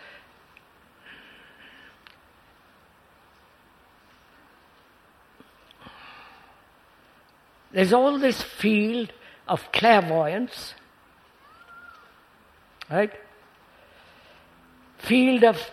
[7.72, 9.12] there's all this field
[9.46, 10.74] of clairvoyance
[12.90, 13.12] right?
[14.98, 15.70] Field of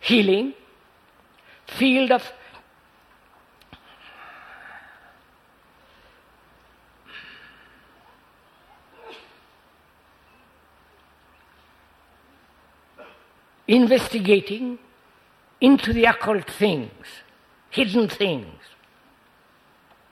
[0.00, 0.54] healing,
[1.78, 2.32] field of
[13.70, 14.78] investigating
[15.60, 17.06] into the occult things,
[17.70, 18.60] hidden things,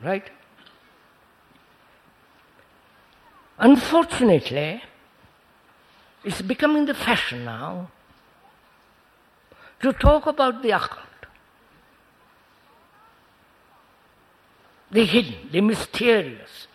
[0.00, 0.30] right?
[3.58, 4.80] Unfortunately,
[6.22, 7.90] it's becoming the fashion now
[9.80, 11.07] to talk about the occult,
[14.90, 16.66] the hidden, the mysterious,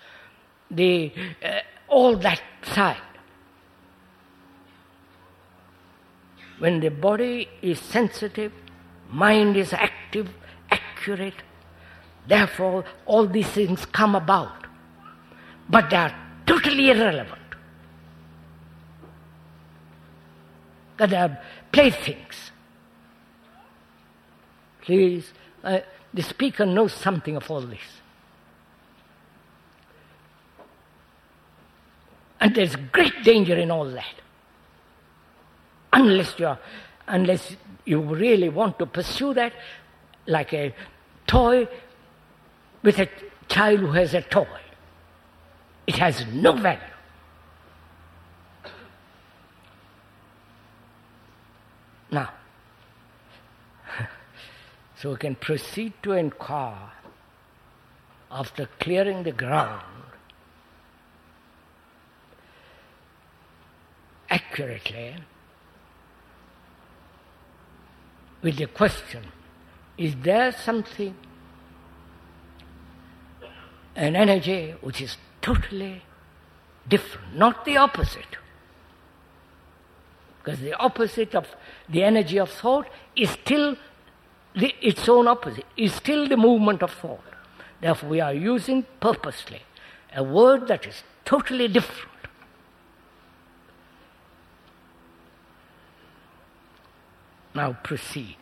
[0.70, 1.12] the
[1.44, 2.98] uh, all that side.
[6.60, 8.54] When the body is sensitive,
[9.10, 10.30] mind is active,
[10.72, 11.44] accurate,
[12.28, 14.68] therefore all these things come about.
[15.70, 17.40] But they are totally irrelevant.
[20.98, 21.40] That are
[21.72, 22.52] playthings.
[24.82, 25.34] Please,
[25.64, 25.80] uh,
[26.14, 28.03] the speaker knows something of all this.
[32.44, 34.16] And there's great danger in all that.
[35.94, 36.60] Unless you are,
[37.08, 39.54] unless you really want to pursue that
[40.28, 40.76] like a
[41.26, 41.70] toy
[42.82, 43.08] with a
[43.48, 44.60] child who has a toy.
[45.88, 46.82] It has no value.
[52.12, 52.30] Now,
[54.98, 56.92] so we can proceed to inquire
[58.30, 59.93] after clearing the ground
[64.34, 65.16] accurately
[68.42, 69.24] with the question
[69.98, 71.16] is there something,
[73.96, 76.02] an energy which is totally
[76.88, 78.38] different, not the opposite?
[80.40, 81.48] Because the opposite of
[81.88, 83.78] the energy of thought is still
[84.56, 87.24] the, its own opposite, is still the movement of thought.
[87.80, 89.62] Therefore, we are using purposely
[90.16, 92.13] a word that is totally different.
[97.56, 98.38] Now proceed.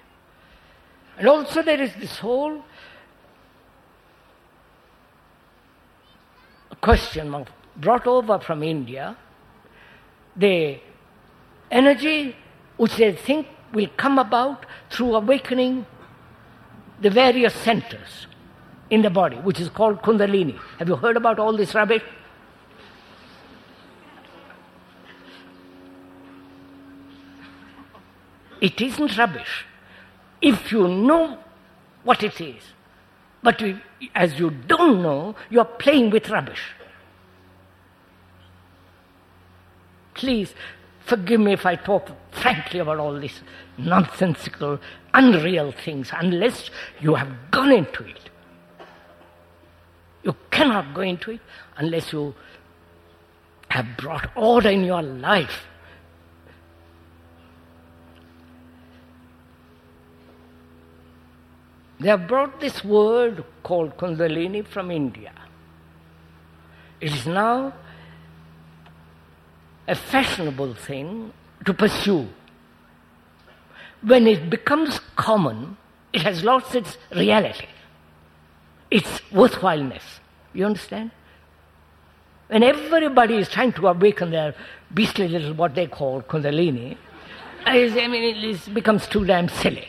[1.18, 2.64] And also, there is this whole
[6.80, 7.45] question
[7.78, 9.16] brought over from India
[10.36, 10.80] the
[11.70, 12.36] energy
[12.78, 15.86] which they think will come about through awakening
[17.01, 18.28] the various centers
[18.89, 20.59] in the body, which is called Kundalini.
[20.80, 22.03] Have you heard about all this rubbish?
[28.62, 29.66] It isn't rubbish
[30.41, 31.39] if you know
[32.03, 32.62] what it is.
[33.43, 33.80] But you,
[34.14, 36.62] as you don't know, you're playing with rubbish.
[40.14, 40.53] Please
[40.99, 43.41] forgive me if I talk frankly about all these
[43.78, 44.80] nonsensical,
[45.14, 48.30] unreal things, unless you have gone into it.
[50.24, 51.41] You cannot go into it
[51.78, 52.36] unless you
[53.70, 55.66] have brought order in your life.
[62.02, 65.34] They have brought this word called Kundalini from India.
[66.99, 67.74] It is now
[69.88, 71.32] a fashionable thing
[71.64, 72.28] to pursue.
[74.02, 75.78] When it becomes common,
[76.12, 77.68] it has lost its reality,
[78.89, 80.22] its worthwhileness.
[80.54, 81.12] You understand?
[82.47, 84.56] When everybody is trying to awaken their
[84.91, 86.97] beastly little what they call Kundalini,
[87.68, 89.88] I mean, it becomes too damn silly.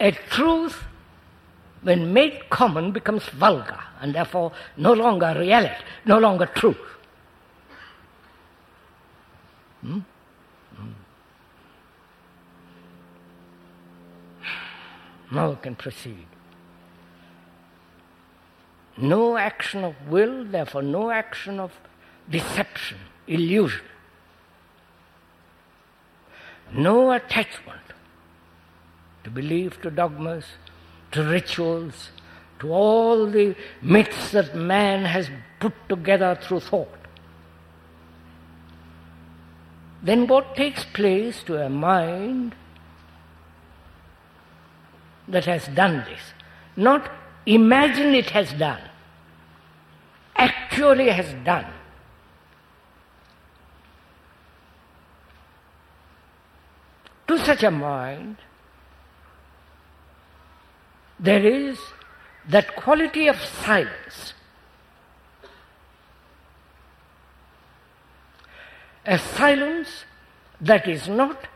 [0.00, 0.84] A truth,
[1.82, 6.76] when made common, becomes vulgar and therefore no longer reality, no longer truth.
[9.82, 10.00] Hmm?
[10.76, 10.90] Hmm.
[15.30, 16.26] Now we can proceed.
[18.96, 21.72] No action of will, therefore, no action of
[22.30, 23.84] deception, illusion.
[26.72, 27.93] No attachment
[29.24, 30.44] to belief, to dogmas,
[31.12, 32.10] to rituals,
[32.60, 35.28] to all the myths that man has
[35.60, 36.88] put together through thought.
[40.02, 42.54] Then what takes place to a mind
[45.26, 46.20] that has done this?
[46.76, 47.10] Not
[47.46, 48.82] imagine it has done,
[50.36, 51.66] actually has done.
[57.28, 58.36] To such a mind,
[61.18, 61.78] there is
[62.48, 64.34] that quality of silence.
[69.06, 70.04] A silence
[70.60, 71.46] that is not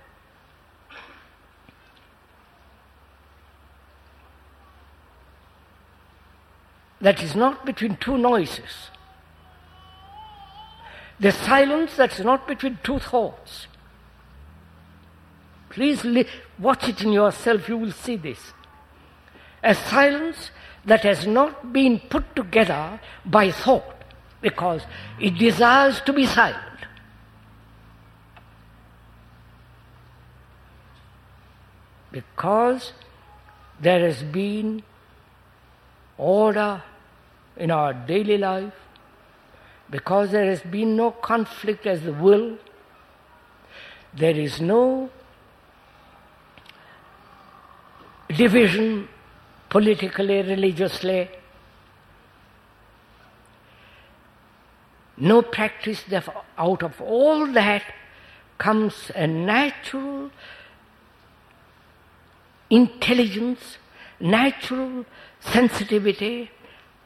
[7.00, 8.90] that is not between two noises.
[11.20, 13.66] The silence that's not between two thoughts.
[15.70, 16.26] Please li-
[16.58, 18.52] watch it in yourself, you will see this
[19.68, 20.50] a silence
[20.86, 24.04] that has not been put together by thought
[24.40, 24.86] because
[25.20, 26.86] it desires to be silent.
[32.10, 32.92] Because
[33.78, 34.82] there has been
[36.16, 36.82] order
[37.58, 38.72] in our daily life,
[39.90, 42.56] because there has been no conflict as the will,
[44.14, 45.10] there is no
[48.34, 49.08] division
[49.68, 51.30] politically, religiously.
[55.16, 57.82] No practice, therefore, out of all that
[58.56, 60.30] comes a natural
[62.70, 63.78] intelligence,
[64.20, 65.04] natural
[65.40, 66.50] sensitivity,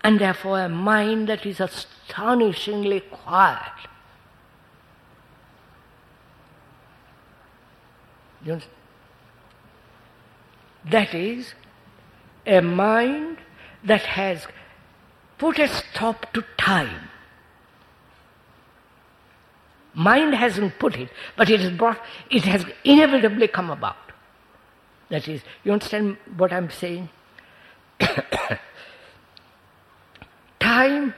[0.04, 3.72] and therefore a mind that is astonishingly quiet.
[10.84, 11.54] That is
[12.46, 13.38] a mind
[13.84, 14.46] that has
[15.38, 17.08] put a stop to time.
[19.94, 23.96] Mind hasn't put it, but it has brought, it has inevitably come about.
[25.10, 27.10] That is, you understand what I'm saying?
[30.60, 31.14] time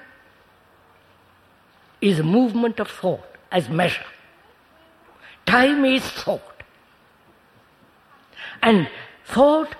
[2.01, 4.05] is movement of thought as measure.
[5.47, 6.63] Time is thought.
[8.63, 8.89] And
[9.27, 9.77] thought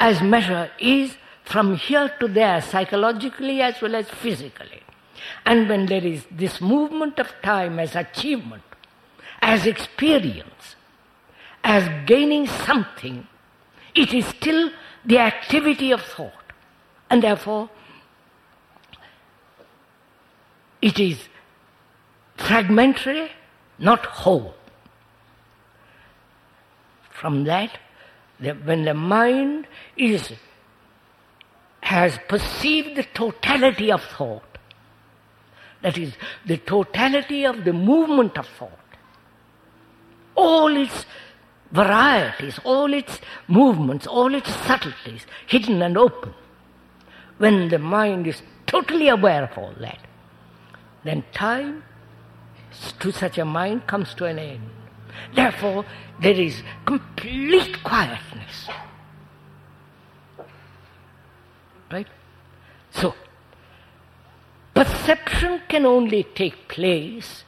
[0.00, 4.82] as measure is from here to there, psychologically as well as physically.
[5.44, 8.62] And when there is this movement of time as achievement,
[9.40, 10.76] as experience,
[11.64, 13.26] as gaining something,
[13.94, 14.70] it is still
[15.04, 16.32] the activity of thought.
[17.10, 17.70] And therefore,
[20.82, 21.28] it is
[22.36, 23.30] fragmentary,
[23.78, 24.54] not whole.
[27.10, 27.78] From that,
[28.40, 29.66] the, when the mind
[29.96, 30.32] is
[31.80, 34.58] has perceived the totality of thought,
[35.80, 36.12] that is,
[36.44, 38.70] the totality of the movement of thought,
[40.34, 41.06] all its
[41.72, 46.34] varieties, all its movements, all its subtleties, hidden and open.
[47.38, 50.00] When the mind is totally aware of all that,
[51.04, 51.84] then time
[52.98, 54.70] to such a mind comes to an end.
[55.34, 55.84] Therefore,
[56.20, 58.68] there is complete quietness.
[61.90, 62.06] Right?
[62.90, 63.14] So,
[64.74, 67.44] perception can only take place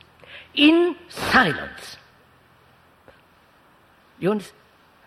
[0.55, 1.97] in silence.
[4.19, 4.41] You,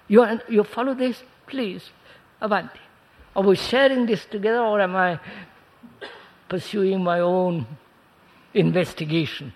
[0.08, 1.24] you, you follow this?
[1.48, 1.90] Please,
[2.42, 2.80] Avanti.
[3.36, 5.20] Are we sharing this together or am I
[6.50, 7.66] pursuing my own
[8.54, 9.54] investigation?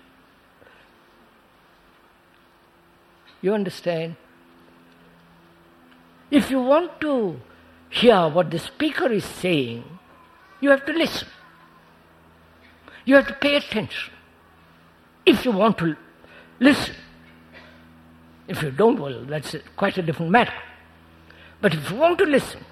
[3.40, 4.16] You understand?
[6.30, 7.40] If you want to
[7.90, 9.84] hear what the speaker is saying,
[10.60, 11.28] you have to listen.
[13.04, 14.12] You have to pay attention.
[15.24, 15.96] If you want to
[16.60, 16.94] listen.
[18.46, 20.52] If you don't, well, that's quite a different matter.
[21.60, 22.64] But if you want to listen,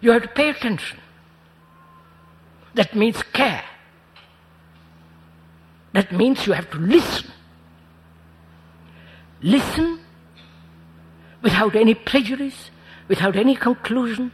[0.00, 0.98] you have to pay attention.
[2.74, 3.64] That means care.
[5.92, 7.31] That means you have to listen.
[9.42, 9.98] Listen
[11.42, 12.70] without any prejudice,
[13.08, 14.32] without any conclusion,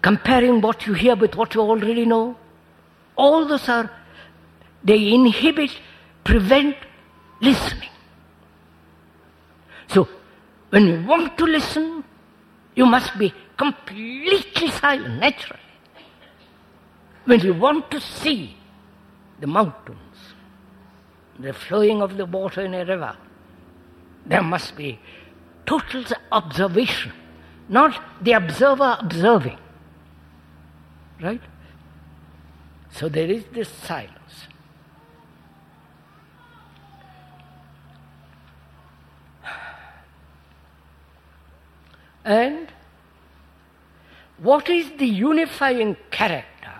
[0.00, 2.36] comparing what you hear with what you already know.
[3.16, 3.90] All those are,
[4.82, 5.78] they inhibit,
[6.24, 6.76] prevent
[7.40, 7.90] listening.
[9.88, 10.08] So,
[10.70, 12.04] when you want to listen,
[12.74, 15.60] you must be completely silent, naturally.
[17.24, 18.56] When you want to see
[19.40, 20.13] the mountains,
[21.38, 23.16] the flowing of the water in a river,
[24.26, 24.98] there must be
[25.66, 27.12] total observation,
[27.68, 29.58] not the observer observing.
[31.20, 31.40] Right?
[32.90, 34.48] So there is this silence.
[42.24, 42.68] And
[44.38, 46.73] what is the unifying character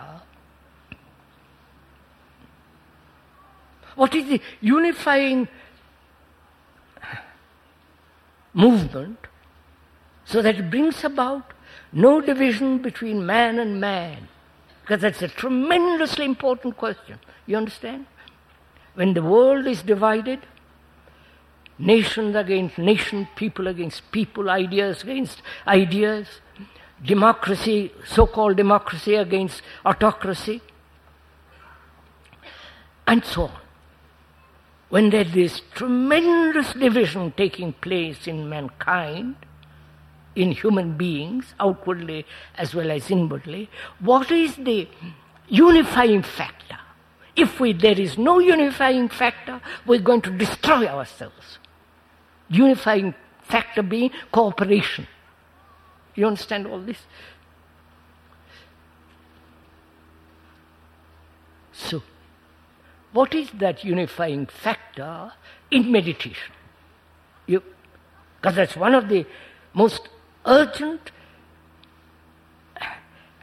[3.95, 5.49] What is the unifying
[8.53, 9.19] movement
[10.25, 11.53] so that it brings about
[11.93, 14.29] no division between man and man?
[14.81, 17.19] Because that's a tremendously important question.
[17.47, 18.07] You understand?
[18.95, 20.41] When the world is divided,
[21.79, 26.27] nations against nation, people against people, ideas against ideas,
[27.05, 30.63] democracy, so called democracy against autocracy,
[33.07, 33.64] and so on
[34.95, 39.35] when there is this tremendous division taking place in mankind,
[40.37, 42.25] in human beings, outwardly
[42.57, 43.69] as well as inwardly,
[43.99, 44.87] what is the
[45.49, 46.79] unifying factor?
[47.35, 51.59] If we, there is no unifying factor, we're going to destroy ourselves.
[52.49, 55.09] Unifying factor being cooperation.
[56.15, 56.99] You understand all this?
[61.73, 62.01] So,
[63.15, 65.33] what is that unifying factor
[65.71, 66.53] in meditation?
[67.47, 69.25] Because that's one of the
[69.73, 70.09] most
[70.45, 71.13] urgent,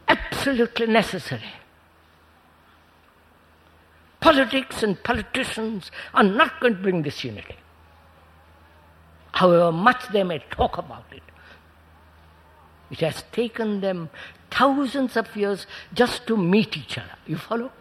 [0.10, 1.54] absolutely necessary,
[4.20, 7.56] politics and politicians are not going to bring this unity.
[9.32, 11.24] However much they may talk about it.
[12.92, 14.10] It has taken them
[14.52, 17.16] thousands of years just to meet each other.
[17.26, 17.72] You follow?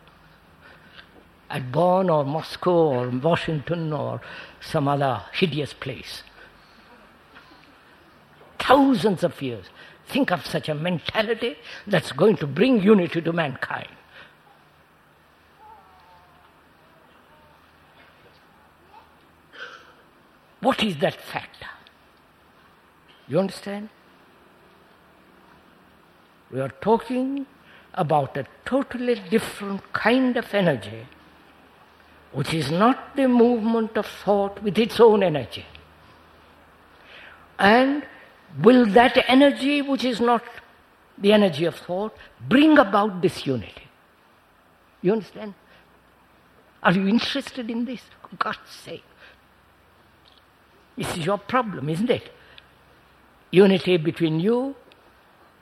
[1.50, 4.20] At Bonn or Moscow or Washington or
[4.60, 6.22] some other hideous place.
[8.58, 9.66] Thousands of years.
[10.06, 13.88] Think of such a mentality that's going to bring unity to mankind.
[20.60, 21.66] What is that factor?
[23.26, 23.88] You understand?
[26.50, 27.46] We are talking
[27.94, 31.06] about a totally different kind of energy,
[32.32, 35.66] which is not the movement of thought with its own energy.
[37.58, 38.06] And
[38.62, 40.42] will that energy, which is not
[41.18, 42.16] the energy of thought,
[42.48, 43.88] bring about this unity?
[45.02, 45.54] You understand?
[46.82, 48.00] Are you interested in this?
[48.22, 49.04] For God's sake.
[50.96, 52.30] This is your problem, isn't it?
[53.50, 54.76] Unity between you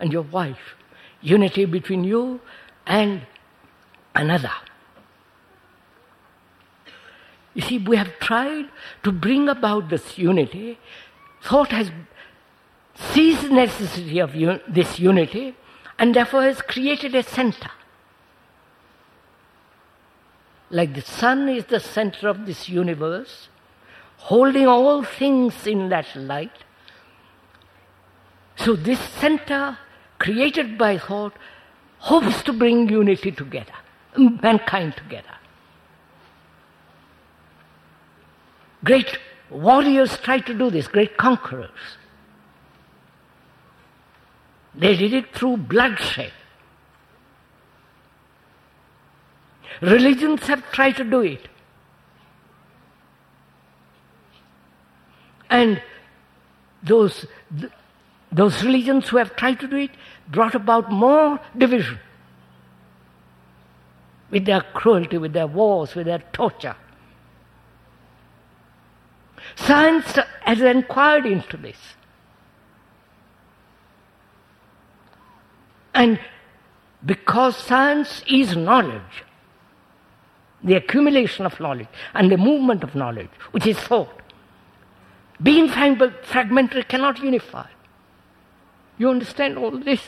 [0.00, 0.76] and your wife,
[1.22, 2.40] unity between you
[2.86, 3.22] and
[4.14, 4.52] another.
[7.54, 8.66] You see, we have tried
[9.02, 10.78] to bring about this unity.
[11.42, 11.90] Thought has
[12.94, 15.54] sees the necessity of un- this unity
[15.98, 17.70] and therefore has created a center.
[20.70, 23.48] Like the sun is the center of this universe,
[24.16, 26.64] holding all things in that light.
[28.56, 29.78] So, this center
[30.18, 31.32] created by thought
[31.98, 33.72] hopes to bring unity together,
[34.16, 35.37] mankind together.
[38.84, 39.18] Great
[39.50, 41.70] warriors tried to do this, great conquerors.
[44.74, 46.32] They did it through bloodshed.
[49.80, 51.48] Religions have tried to do it.
[55.50, 55.82] And
[56.82, 57.26] those,
[58.30, 59.90] those religions who have tried to do it
[60.28, 61.98] brought about more division
[64.30, 66.76] with their cruelty, with their wars, with their torture.
[69.56, 71.76] Science has inquired into this.
[75.94, 76.20] And
[77.04, 79.24] because science is knowledge,
[80.62, 84.22] the accumulation of knowledge and the movement of knowledge, which is thought,
[85.42, 87.66] being fragmentary cannot unify.
[88.96, 90.00] You understand all this?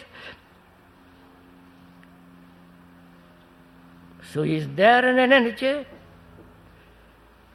[4.33, 5.87] So, is there an energy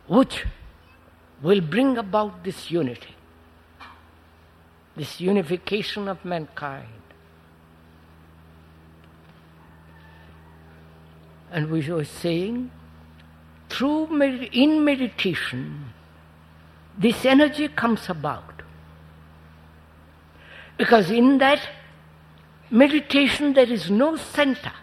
[0.07, 0.45] which
[1.41, 3.15] will bring about this unity,
[4.95, 6.87] this unification of mankind?
[11.51, 12.71] And we were saying,
[13.69, 15.93] through med- in meditation,
[16.97, 18.61] this energy comes about.
[20.77, 21.69] Because in that
[22.69, 24.73] meditation there is no center.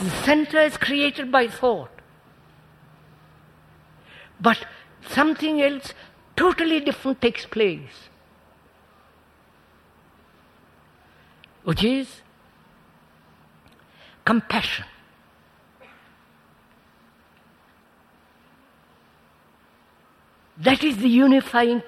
[0.00, 1.95] The center is created by thought.
[4.40, 4.66] But
[5.08, 5.94] something else
[6.36, 8.08] totally different takes place,
[11.64, 12.20] which is
[14.24, 14.84] compassion.
[20.58, 21.82] That is the unifying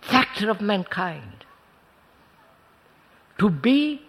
[0.00, 1.44] factor of mankind.
[3.38, 4.02] To be,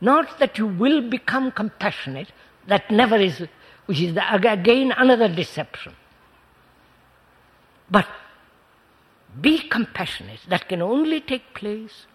[0.00, 2.32] not that you will become compassionate,
[2.66, 3.42] that never is,
[3.86, 5.94] which is the, again another deception.
[7.90, 8.06] But
[9.40, 12.06] be compassionate, that can only take place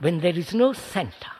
[0.00, 1.32] when there is no center.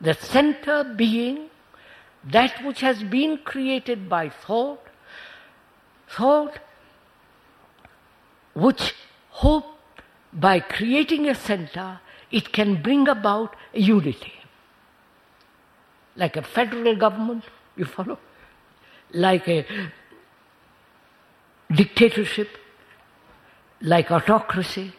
[0.00, 1.48] The center being
[2.24, 4.80] that which has been created by thought,
[6.08, 6.58] thought
[8.54, 8.94] which
[9.30, 9.66] hope
[10.32, 12.00] by creating a center
[12.30, 14.32] it can bring about unity.
[16.16, 17.44] Like a federal government,
[17.76, 18.18] you follow?
[19.12, 19.66] Like a
[21.72, 22.48] dictatorship,
[23.80, 24.92] like autocracy.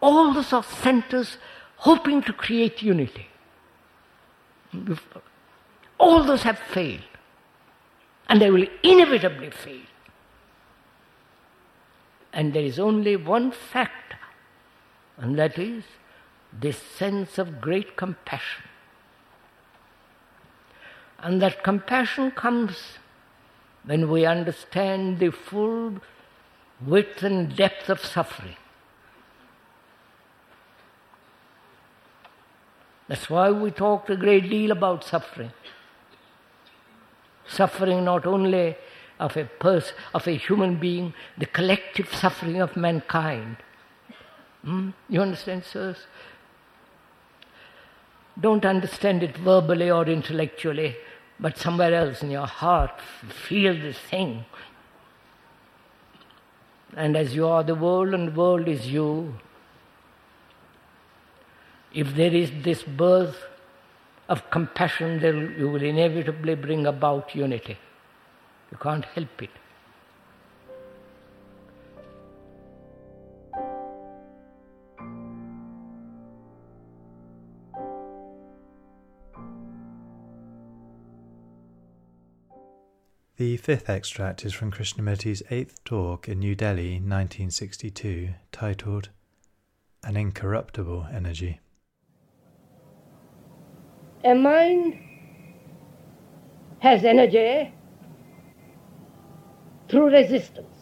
[0.00, 1.36] All those are centers
[1.76, 3.28] hoping to create unity.
[5.98, 7.04] All those have failed.
[8.28, 9.82] And they will inevitably fail.
[12.32, 14.16] And there is only one factor,
[15.16, 15.82] and that is
[16.52, 18.69] this sense of great compassion.
[21.22, 22.98] And that compassion comes
[23.84, 26.00] when we understand the full
[26.86, 28.56] width and depth of suffering.
[33.08, 35.52] That's why we talked a great deal about suffering.
[37.46, 38.76] Suffering not only
[39.18, 43.56] of a person, of a human being, the collective suffering of mankind.
[44.64, 44.90] Hmm?
[45.08, 46.06] You understand, sirs?
[48.40, 50.96] Don't understand it verbally or intellectually,
[51.40, 53.00] but somewhere else in your heart,
[53.48, 54.44] feel this thing.
[56.96, 59.34] And as you are the world and the world is you,
[61.92, 63.36] if there is this birth
[64.28, 67.78] of compassion, then you will inevitably bring about unity.
[68.70, 69.50] You can't help it.
[83.40, 89.08] The fifth extract is from Krishnamurti's eighth talk in New Delhi, 1962, titled
[90.04, 91.58] An Incorruptible Energy.
[94.24, 94.98] A mind
[96.80, 97.72] has energy
[99.88, 100.76] through resistance,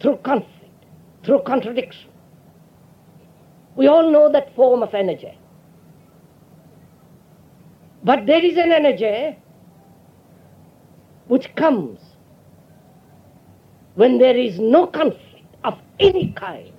[0.00, 0.84] through conflict,
[1.24, 2.12] through contradiction.
[3.74, 5.36] We all know that form of energy.
[8.04, 9.36] But there is an energy
[11.30, 12.00] which comes
[13.94, 16.72] when there is no conflict of any kind,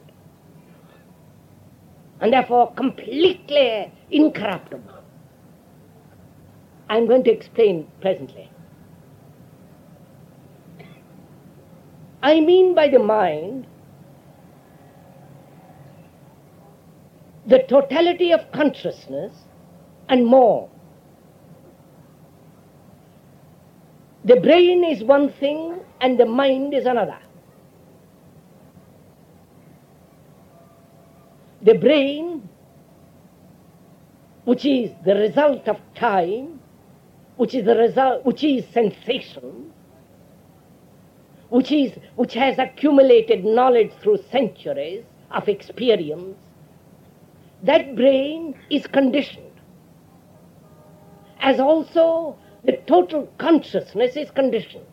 [2.20, 5.04] and therefore completely incorruptible.
[6.90, 8.52] I'm going to explain presently.
[12.22, 13.66] I mean by the mind
[17.48, 19.34] the totality of consciousness
[20.10, 20.70] and more.
[24.24, 27.18] The brain is one thing and the mind is another.
[31.64, 32.48] The brain,
[34.46, 36.60] which is the result of time,
[37.38, 39.72] which is the result, which is sensation,
[41.50, 46.38] which is which has accumulated knowledge through centuries of experience,
[47.64, 49.46] that brain is conditioned.
[51.40, 54.86] As also the total consciousness is conditioned.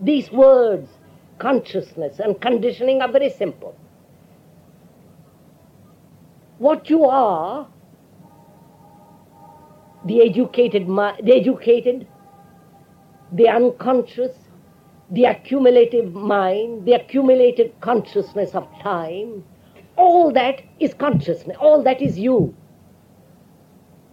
[0.00, 0.90] These words,
[1.38, 3.76] consciousness and conditioning, are very simple.
[6.58, 7.68] What you are
[10.06, 12.06] the educated, the educated,
[13.32, 14.36] the unconscious,
[15.10, 19.42] the accumulative mind, the accumulated consciousness of time,
[19.96, 22.54] all that is consciousness, all that is you.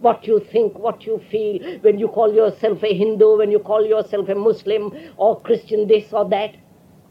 [0.04, 3.86] What you think, what you feel, when you call yourself a Hindu, when you call
[3.86, 6.56] yourself a Muslim or Christian, this or that,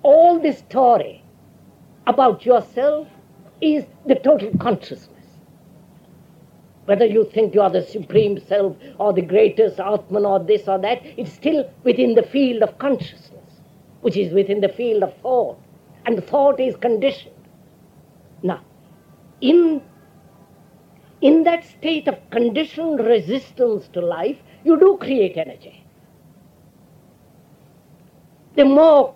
[0.03, 1.23] all this story
[2.05, 3.07] about yourself
[3.61, 5.09] is the total consciousness.
[6.85, 10.77] Whether you think you are the supreme self or the greatest Atman or this or
[10.77, 13.61] that, it's still within the field of consciousness,
[14.01, 15.57] which is within the field of thought.
[16.05, 17.33] And thought is conditioned.
[18.43, 18.61] Now,
[19.41, 19.81] in,
[21.23, 25.83] in that state of conditioned resistance to life, you do create energy.
[28.55, 29.15] The more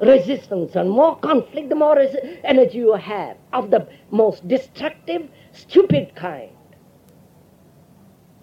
[0.00, 1.98] resistance and more conflict, the more
[2.42, 6.50] energy you have of the most destructive, stupid kind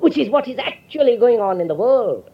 [0.05, 2.29] which is what is actually going on in the world.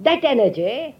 [0.00, 0.96] That energy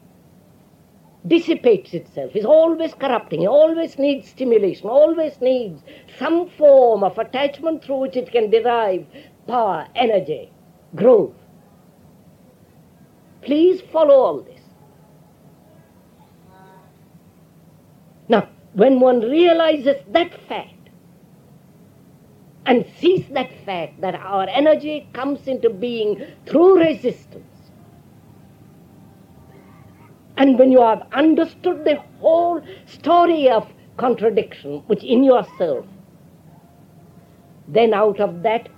[1.26, 5.82] dissipates itself, is always corrupting, always needs stimulation, always needs
[6.18, 9.06] some form of attachment through which it can derive
[9.46, 10.50] power, energy,
[10.94, 11.34] growth.
[13.42, 14.60] Please follow all this.
[18.28, 20.74] Now, when one realizes that fact,
[22.66, 27.49] and sees that fact that our energy comes into being through resistance.
[30.40, 35.84] And when you have understood the whole story of contradiction, which in yourself,
[37.68, 38.70] then out of that,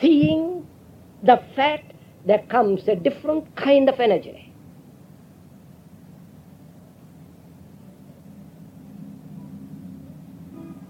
[0.00, 0.64] seeing
[1.24, 4.54] the fact, there comes a different kind of energy.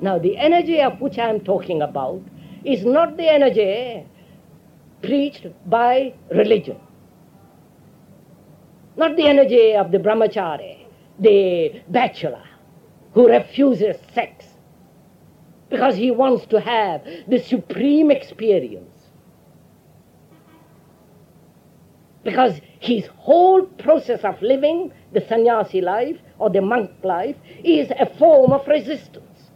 [0.03, 2.21] Now, the energy of which I am talking about
[2.63, 4.07] is not the energy
[5.01, 6.79] preached by religion,
[9.01, 10.87] not the energy of the brahmachari,
[11.19, 12.45] the bachelor
[13.15, 14.45] who refuses sex
[15.71, 18.87] because he wants to have the supreme experience.
[22.23, 28.07] Because his whole process of living the sannyasi life or the monk life is a
[28.19, 29.51] form of resistance.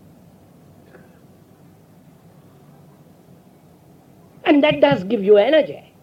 [4.45, 5.94] And that does give you energy.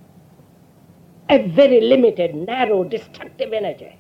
[1.32, 3.98] A very limited, narrow, destructive energy.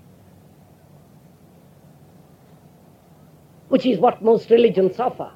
[3.69, 5.31] Which is what most religions offer.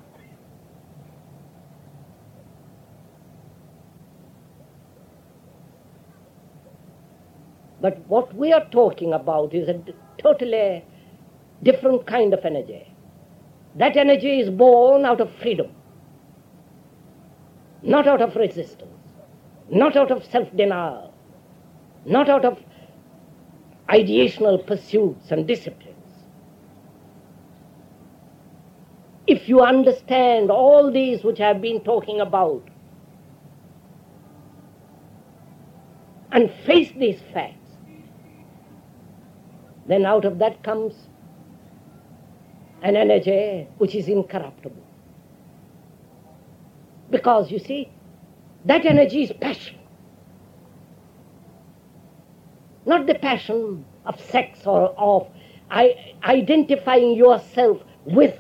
[7.80, 9.82] But what we are talking about is a
[10.18, 10.84] totally
[11.64, 12.94] different kind of energy.
[13.76, 15.72] That energy is born out of freedom,
[17.84, 18.92] not out of resistance,
[19.70, 21.15] not out of self denial,
[22.06, 22.60] not out of
[23.90, 25.92] ideational pursuits and disciplines.
[29.28, 32.64] If you understand all these which I have been talking about
[36.32, 37.58] and face these facts,
[39.88, 40.94] then out of that comes
[42.84, 44.84] an energy which is incorruptible.
[47.10, 47.90] Because you see,
[48.66, 49.78] that energy is passion.
[52.86, 55.28] Not the passion of sex or of
[55.72, 58.38] identifying yourself with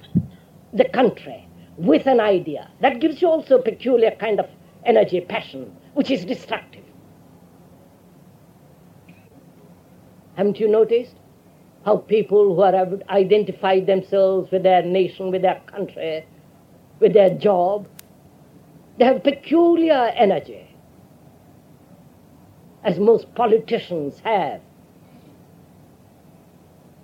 [0.73, 2.69] the country, with an idea.
[2.81, 4.47] That gives you also a peculiar kind of
[4.85, 6.83] energy, passion, which is destructive.
[10.35, 11.15] Haven't you noticed?
[11.85, 16.25] how people who have identified themselves with their nation, with their country,
[16.99, 17.87] with their job,
[18.97, 20.64] they have peculiar energy,
[22.85, 24.61] as most politicians have,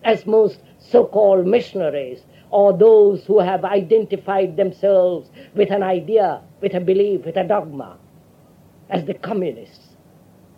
[0.04, 2.22] as most so called missionaries,
[2.52, 7.98] or those who have identified themselves with an idea, with a belief, with a dogma,
[8.90, 9.96] as the communists.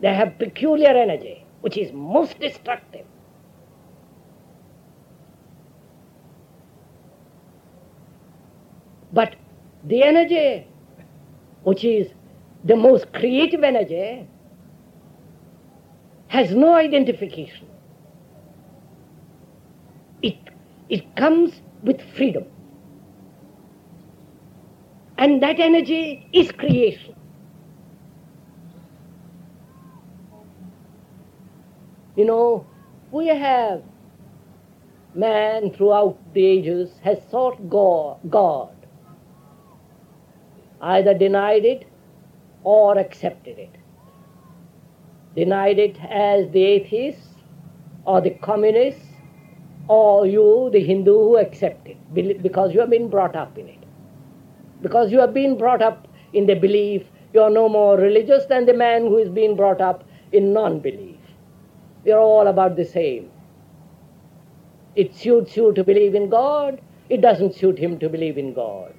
[0.01, 3.05] They have peculiar energy, which is most destructive.
[9.13, 9.36] But
[9.86, 10.67] the energy,
[11.63, 12.09] which is
[12.65, 14.28] the most creative energy,
[16.34, 17.67] has no identification.
[20.23, 20.36] It,
[20.89, 22.45] it comes with freedom.
[25.19, 27.15] And that energy is creation.
[32.15, 32.65] You know,
[33.11, 33.84] we have,
[35.13, 38.75] man throughout the ages has sought God
[40.81, 41.88] either denied it
[42.63, 43.82] or accepted it.
[45.36, 47.27] Denied it as the atheists
[48.05, 49.05] or the communists
[49.88, 51.97] or you, the Hindu, who accept it
[52.43, 53.79] because you have been brought up in it.
[54.81, 57.03] Because you have been brought up in the belief
[57.34, 60.79] you are no more religious than the man who is being brought up in non
[60.79, 61.17] belief.
[62.05, 63.31] We are all about the same.
[64.95, 66.79] It suits you to believe in God,
[67.09, 68.93] it doesn't suit him to believe in God.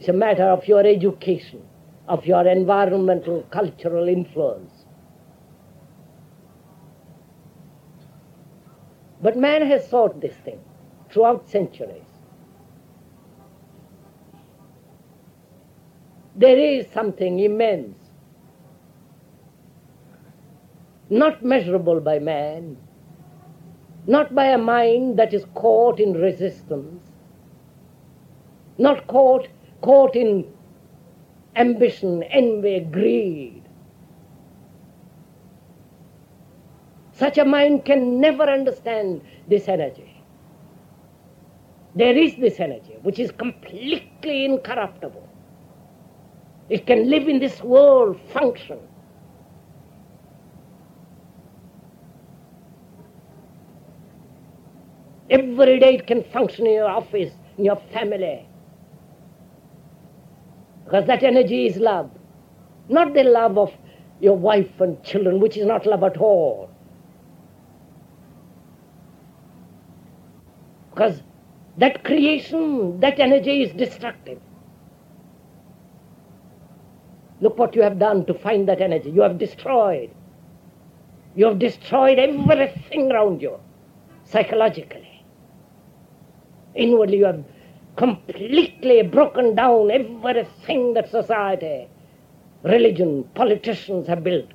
[0.00, 1.65] It's a matter of your education,
[2.08, 4.84] of your environmental, cultural influence.
[9.20, 10.60] But man has sought this thing
[11.10, 12.02] throughout centuries.
[16.36, 17.96] There is something immense,
[21.08, 22.76] not measurable by man,
[24.06, 27.02] not by a mind that is caught in resistance,
[28.78, 29.48] not caught
[29.80, 30.44] caught in
[31.56, 33.62] ambition, envy, greed.
[37.12, 40.12] Such a mind can never understand this energy.
[41.94, 45.26] There is this energy which is completely incorruptible.
[46.68, 48.78] It can live in this world, function.
[55.30, 58.45] Every day it can function in your office, in your family,
[60.86, 62.10] because that energy is love.
[62.88, 63.72] Not the love of
[64.20, 66.70] your wife and children, which is not love at all.
[70.90, 71.20] Because
[71.76, 74.40] that creation, that energy is destructive.
[77.40, 79.10] Look what you have done to find that energy.
[79.10, 80.10] You have destroyed.
[81.34, 83.58] You have destroyed everything around you,
[84.24, 85.24] psychologically.
[86.76, 87.44] Inwardly, you have
[87.96, 91.88] completely broken down everything that society,
[92.62, 94.50] religion, politicians have built.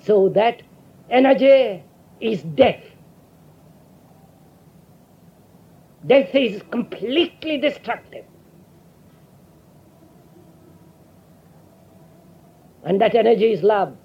[0.00, 0.62] So that
[1.10, 1.82] energy
[2.20, 2.82] is death.
[6.06, 8.24] Death is completely destructive.
[12.84, 13.96] And that energy is love.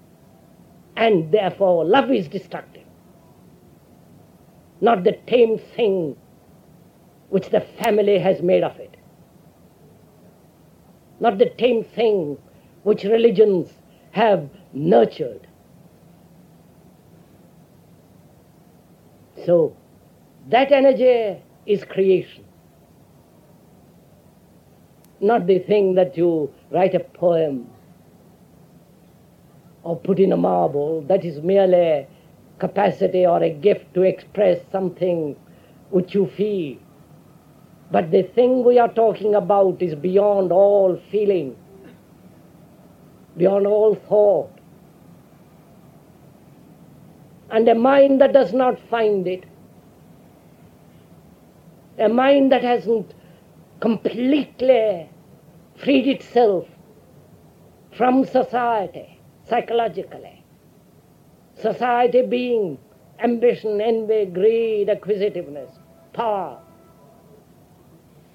[0.98, 2.83] And therefore, love is destructive.
[4.84, 6.18] Not the tame thing
[7.30, 8.98] which the family has made of it.
[11.22, 12.38] Not the tame thing
[12.84, 13.70] which religions
[14.12, 15.48] have nurtured.
[19.46, 19.74] So,
[20.50, 22.44] that energy is creation.
[25.22, 27.70] Not the thing that you write a poem
[29.84, 32.06] or put in a marble, that is merely
[32.60, 35.36] capacity or a gift to express something
[35.90, 36.78] which you feel.
[37.92, 41.56] But the thing we are talking about is beyond all feeling,
[43.38, 44.52] beyond all thought.
[47.52, 49.44] And a mind that does not find it,
[52.00, 53.14] a mind that hasn't
[53.80, 55.10] completely
[55.76, 56.68] freed itself
[57.92, 60.43] from society psychologically.
[61.56, 62.78] Society being
[63.20, 65.70] ambition, envy, greed, acquisitiveness,
[66.14, 66.60] power.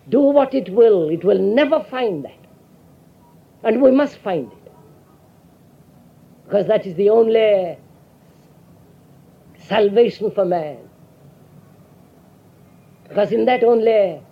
[0.08, 2.38] Do what it will, it will never find that.
[3.62, 4.72] And we must find it.
[6.44, 7.76] Because that is the only
[9.58, 10.78] salvation for man.
[13.08, 14.22] Because in that only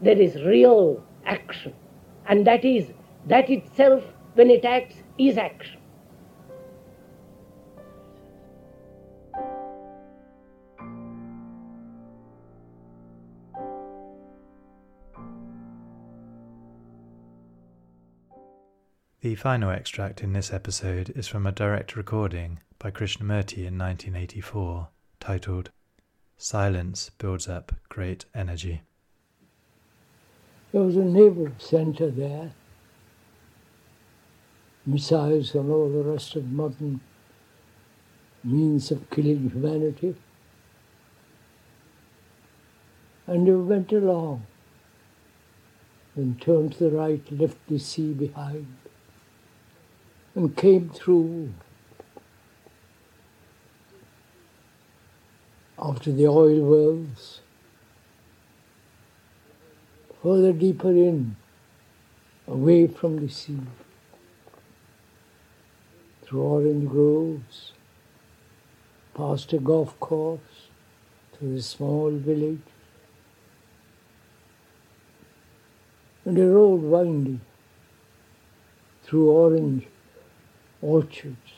[0.00, 1.74] there is real action.
[2.26, 2.86] And that is,
[3.26, 5.80] that itself, when it acts, is action.
[19.24, 24.88] The final extract in this episode is from a direct recording by Krishnamurti in 1984
[25.18, 25.70] titled
[26.36, 28.82] Silence Builds Up Great Energy.
[30.72, 32.52] There was a naval center there,
[34.84, 37.00] missiles and all the rest of modern
[38.44, 40.16] means of killing humanity.
[43.26, 44.46] And we went along,
[46.14, 48.66] then turned to the right, left the sea behind
[50.34, 51.52] and came through
[55.78, 57.40] after the oil wells,
[60.22, 61.36] further deeper in,
[62.48, 63.60] away from the sea,
[66.22, 67.72] through orange groves,
[69.14, 70.68] past a golf course,
[71.38, 72.58] to a small village,
[76.24, 77.40] and a road winding
[79.02, 79.86] through orange
[80.84, 81.52] orchards,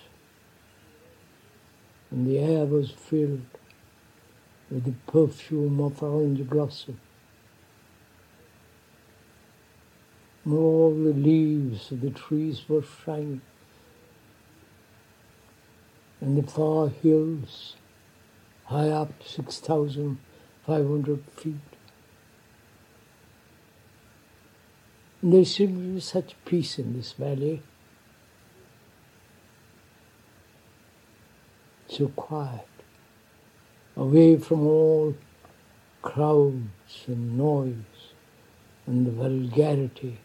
[2.11, 3.45] and the air was filled
[4.71, 7.01] with the perfume of orange blossom.
[10.45, 13.41] And all the leaves of the trees were shining,
[16.21, 17.75] and the far hills,
[18.67, 21.55] high up 6,500 feet.
[25.21, 27.63] And there seemed to be such peace in this valley.
[31.97, 32.69] So quiet,
[33.97, 35.15] away from all
[36.03, 38.13] crowds and noise
[38.87, 40.19] and the vulgarity.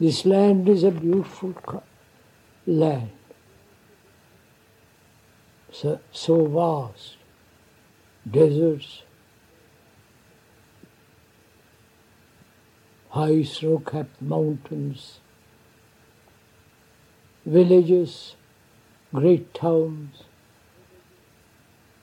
[0.00, 1.54] This land is a beautiful
[2.66, 3.10] land,
[5.70, 7.16] so, so vast,
[8.28, 9.02] deserts,
[13.10, 15.20] high snow-capped mountains,
[17.44, 18.34] villages,
[19.14, 20.24] great towns,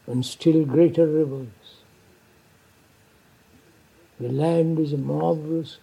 [0.05, 1.47] and still greater rivers.
[4.19, 5.77] The land is marvelous,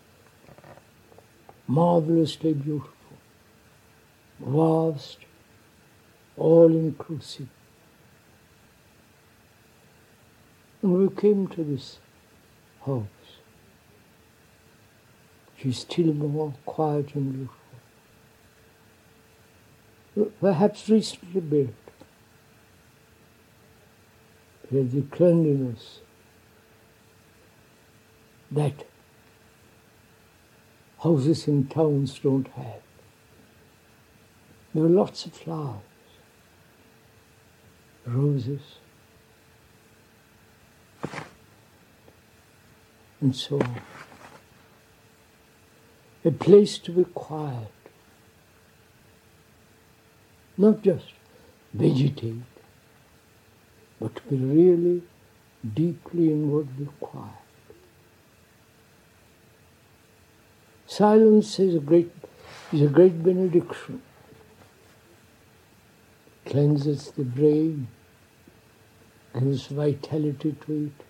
[1.67, 2.93] marvelously beautiful,
[4.41, 5.19] vast,
[6.37, 7.49] all inclusive.
[10.83, 11.99] And we came to this
[12.85, 13.07] house,
[15.65, 17.66] is still more quiet and beautiful
[20.41, 21.71] perhaps recently built.
[24.71, 26.01] There's the cleanliness
[28.51, 28.87] that
[31.03, 32.81] houses in towns don't have.
[34.75, 35.83] There are lots of flowers,
[38.05, 38.61] roses,
[43.21, 43.81] and so on.
[46.25, 47.71] A place to be quiet
[50.59, 51.13] not just
[51.75, 52.43] vegetate,
[54.01, 55.03] but to be really
[55.75, 57.33] deeply inwardly quiet.
[60.87, 62.11] Silence is a great
[62.73, 64.03] is a great benediction.
[66.47, 67.89] Cleanses the brain,
[69.35, 71.05] gives vitality to it.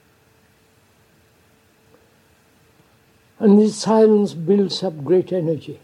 [3.38, 5.78] And this silence builds up great energy.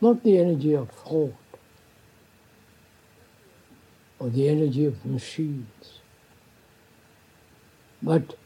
[0.00, 1.34] Not the energy of thought
[4.18, 6.00] or the energy of machines,
[8.02, 8.36] but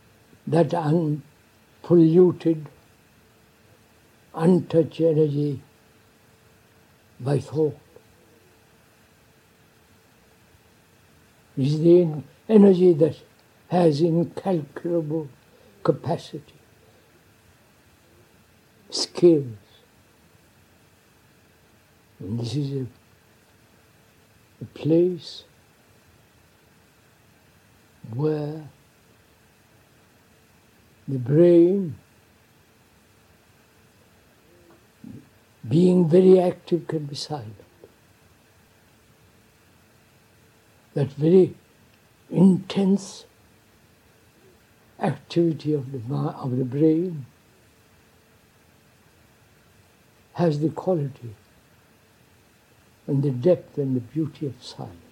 [0.46, 2.68] that unpolluted,
[4.34, 5.62] untouched energy
[7.20, 7.78] by thought.
[11.56, 13.16] It is the energy that
[13.68, 15.28] has incalculable
[15.84, 16.60] capacity,
[18.90, 19.63] skills.
[22.20, 22.86] And this is a,
[24.62, 25.44] a place
[28.14, 28.68] where
[31.08, 31.96] the brain,
[35.68, 37.56] being very active, can be silent.
[40.94, 41.54] That very
[42.30, 43.24] intense
[45.00, 47.26] activity of the, of the brain
[50.34, 51.34] has the quality
[53.06, 55.03] and the depth and the beauty of silence.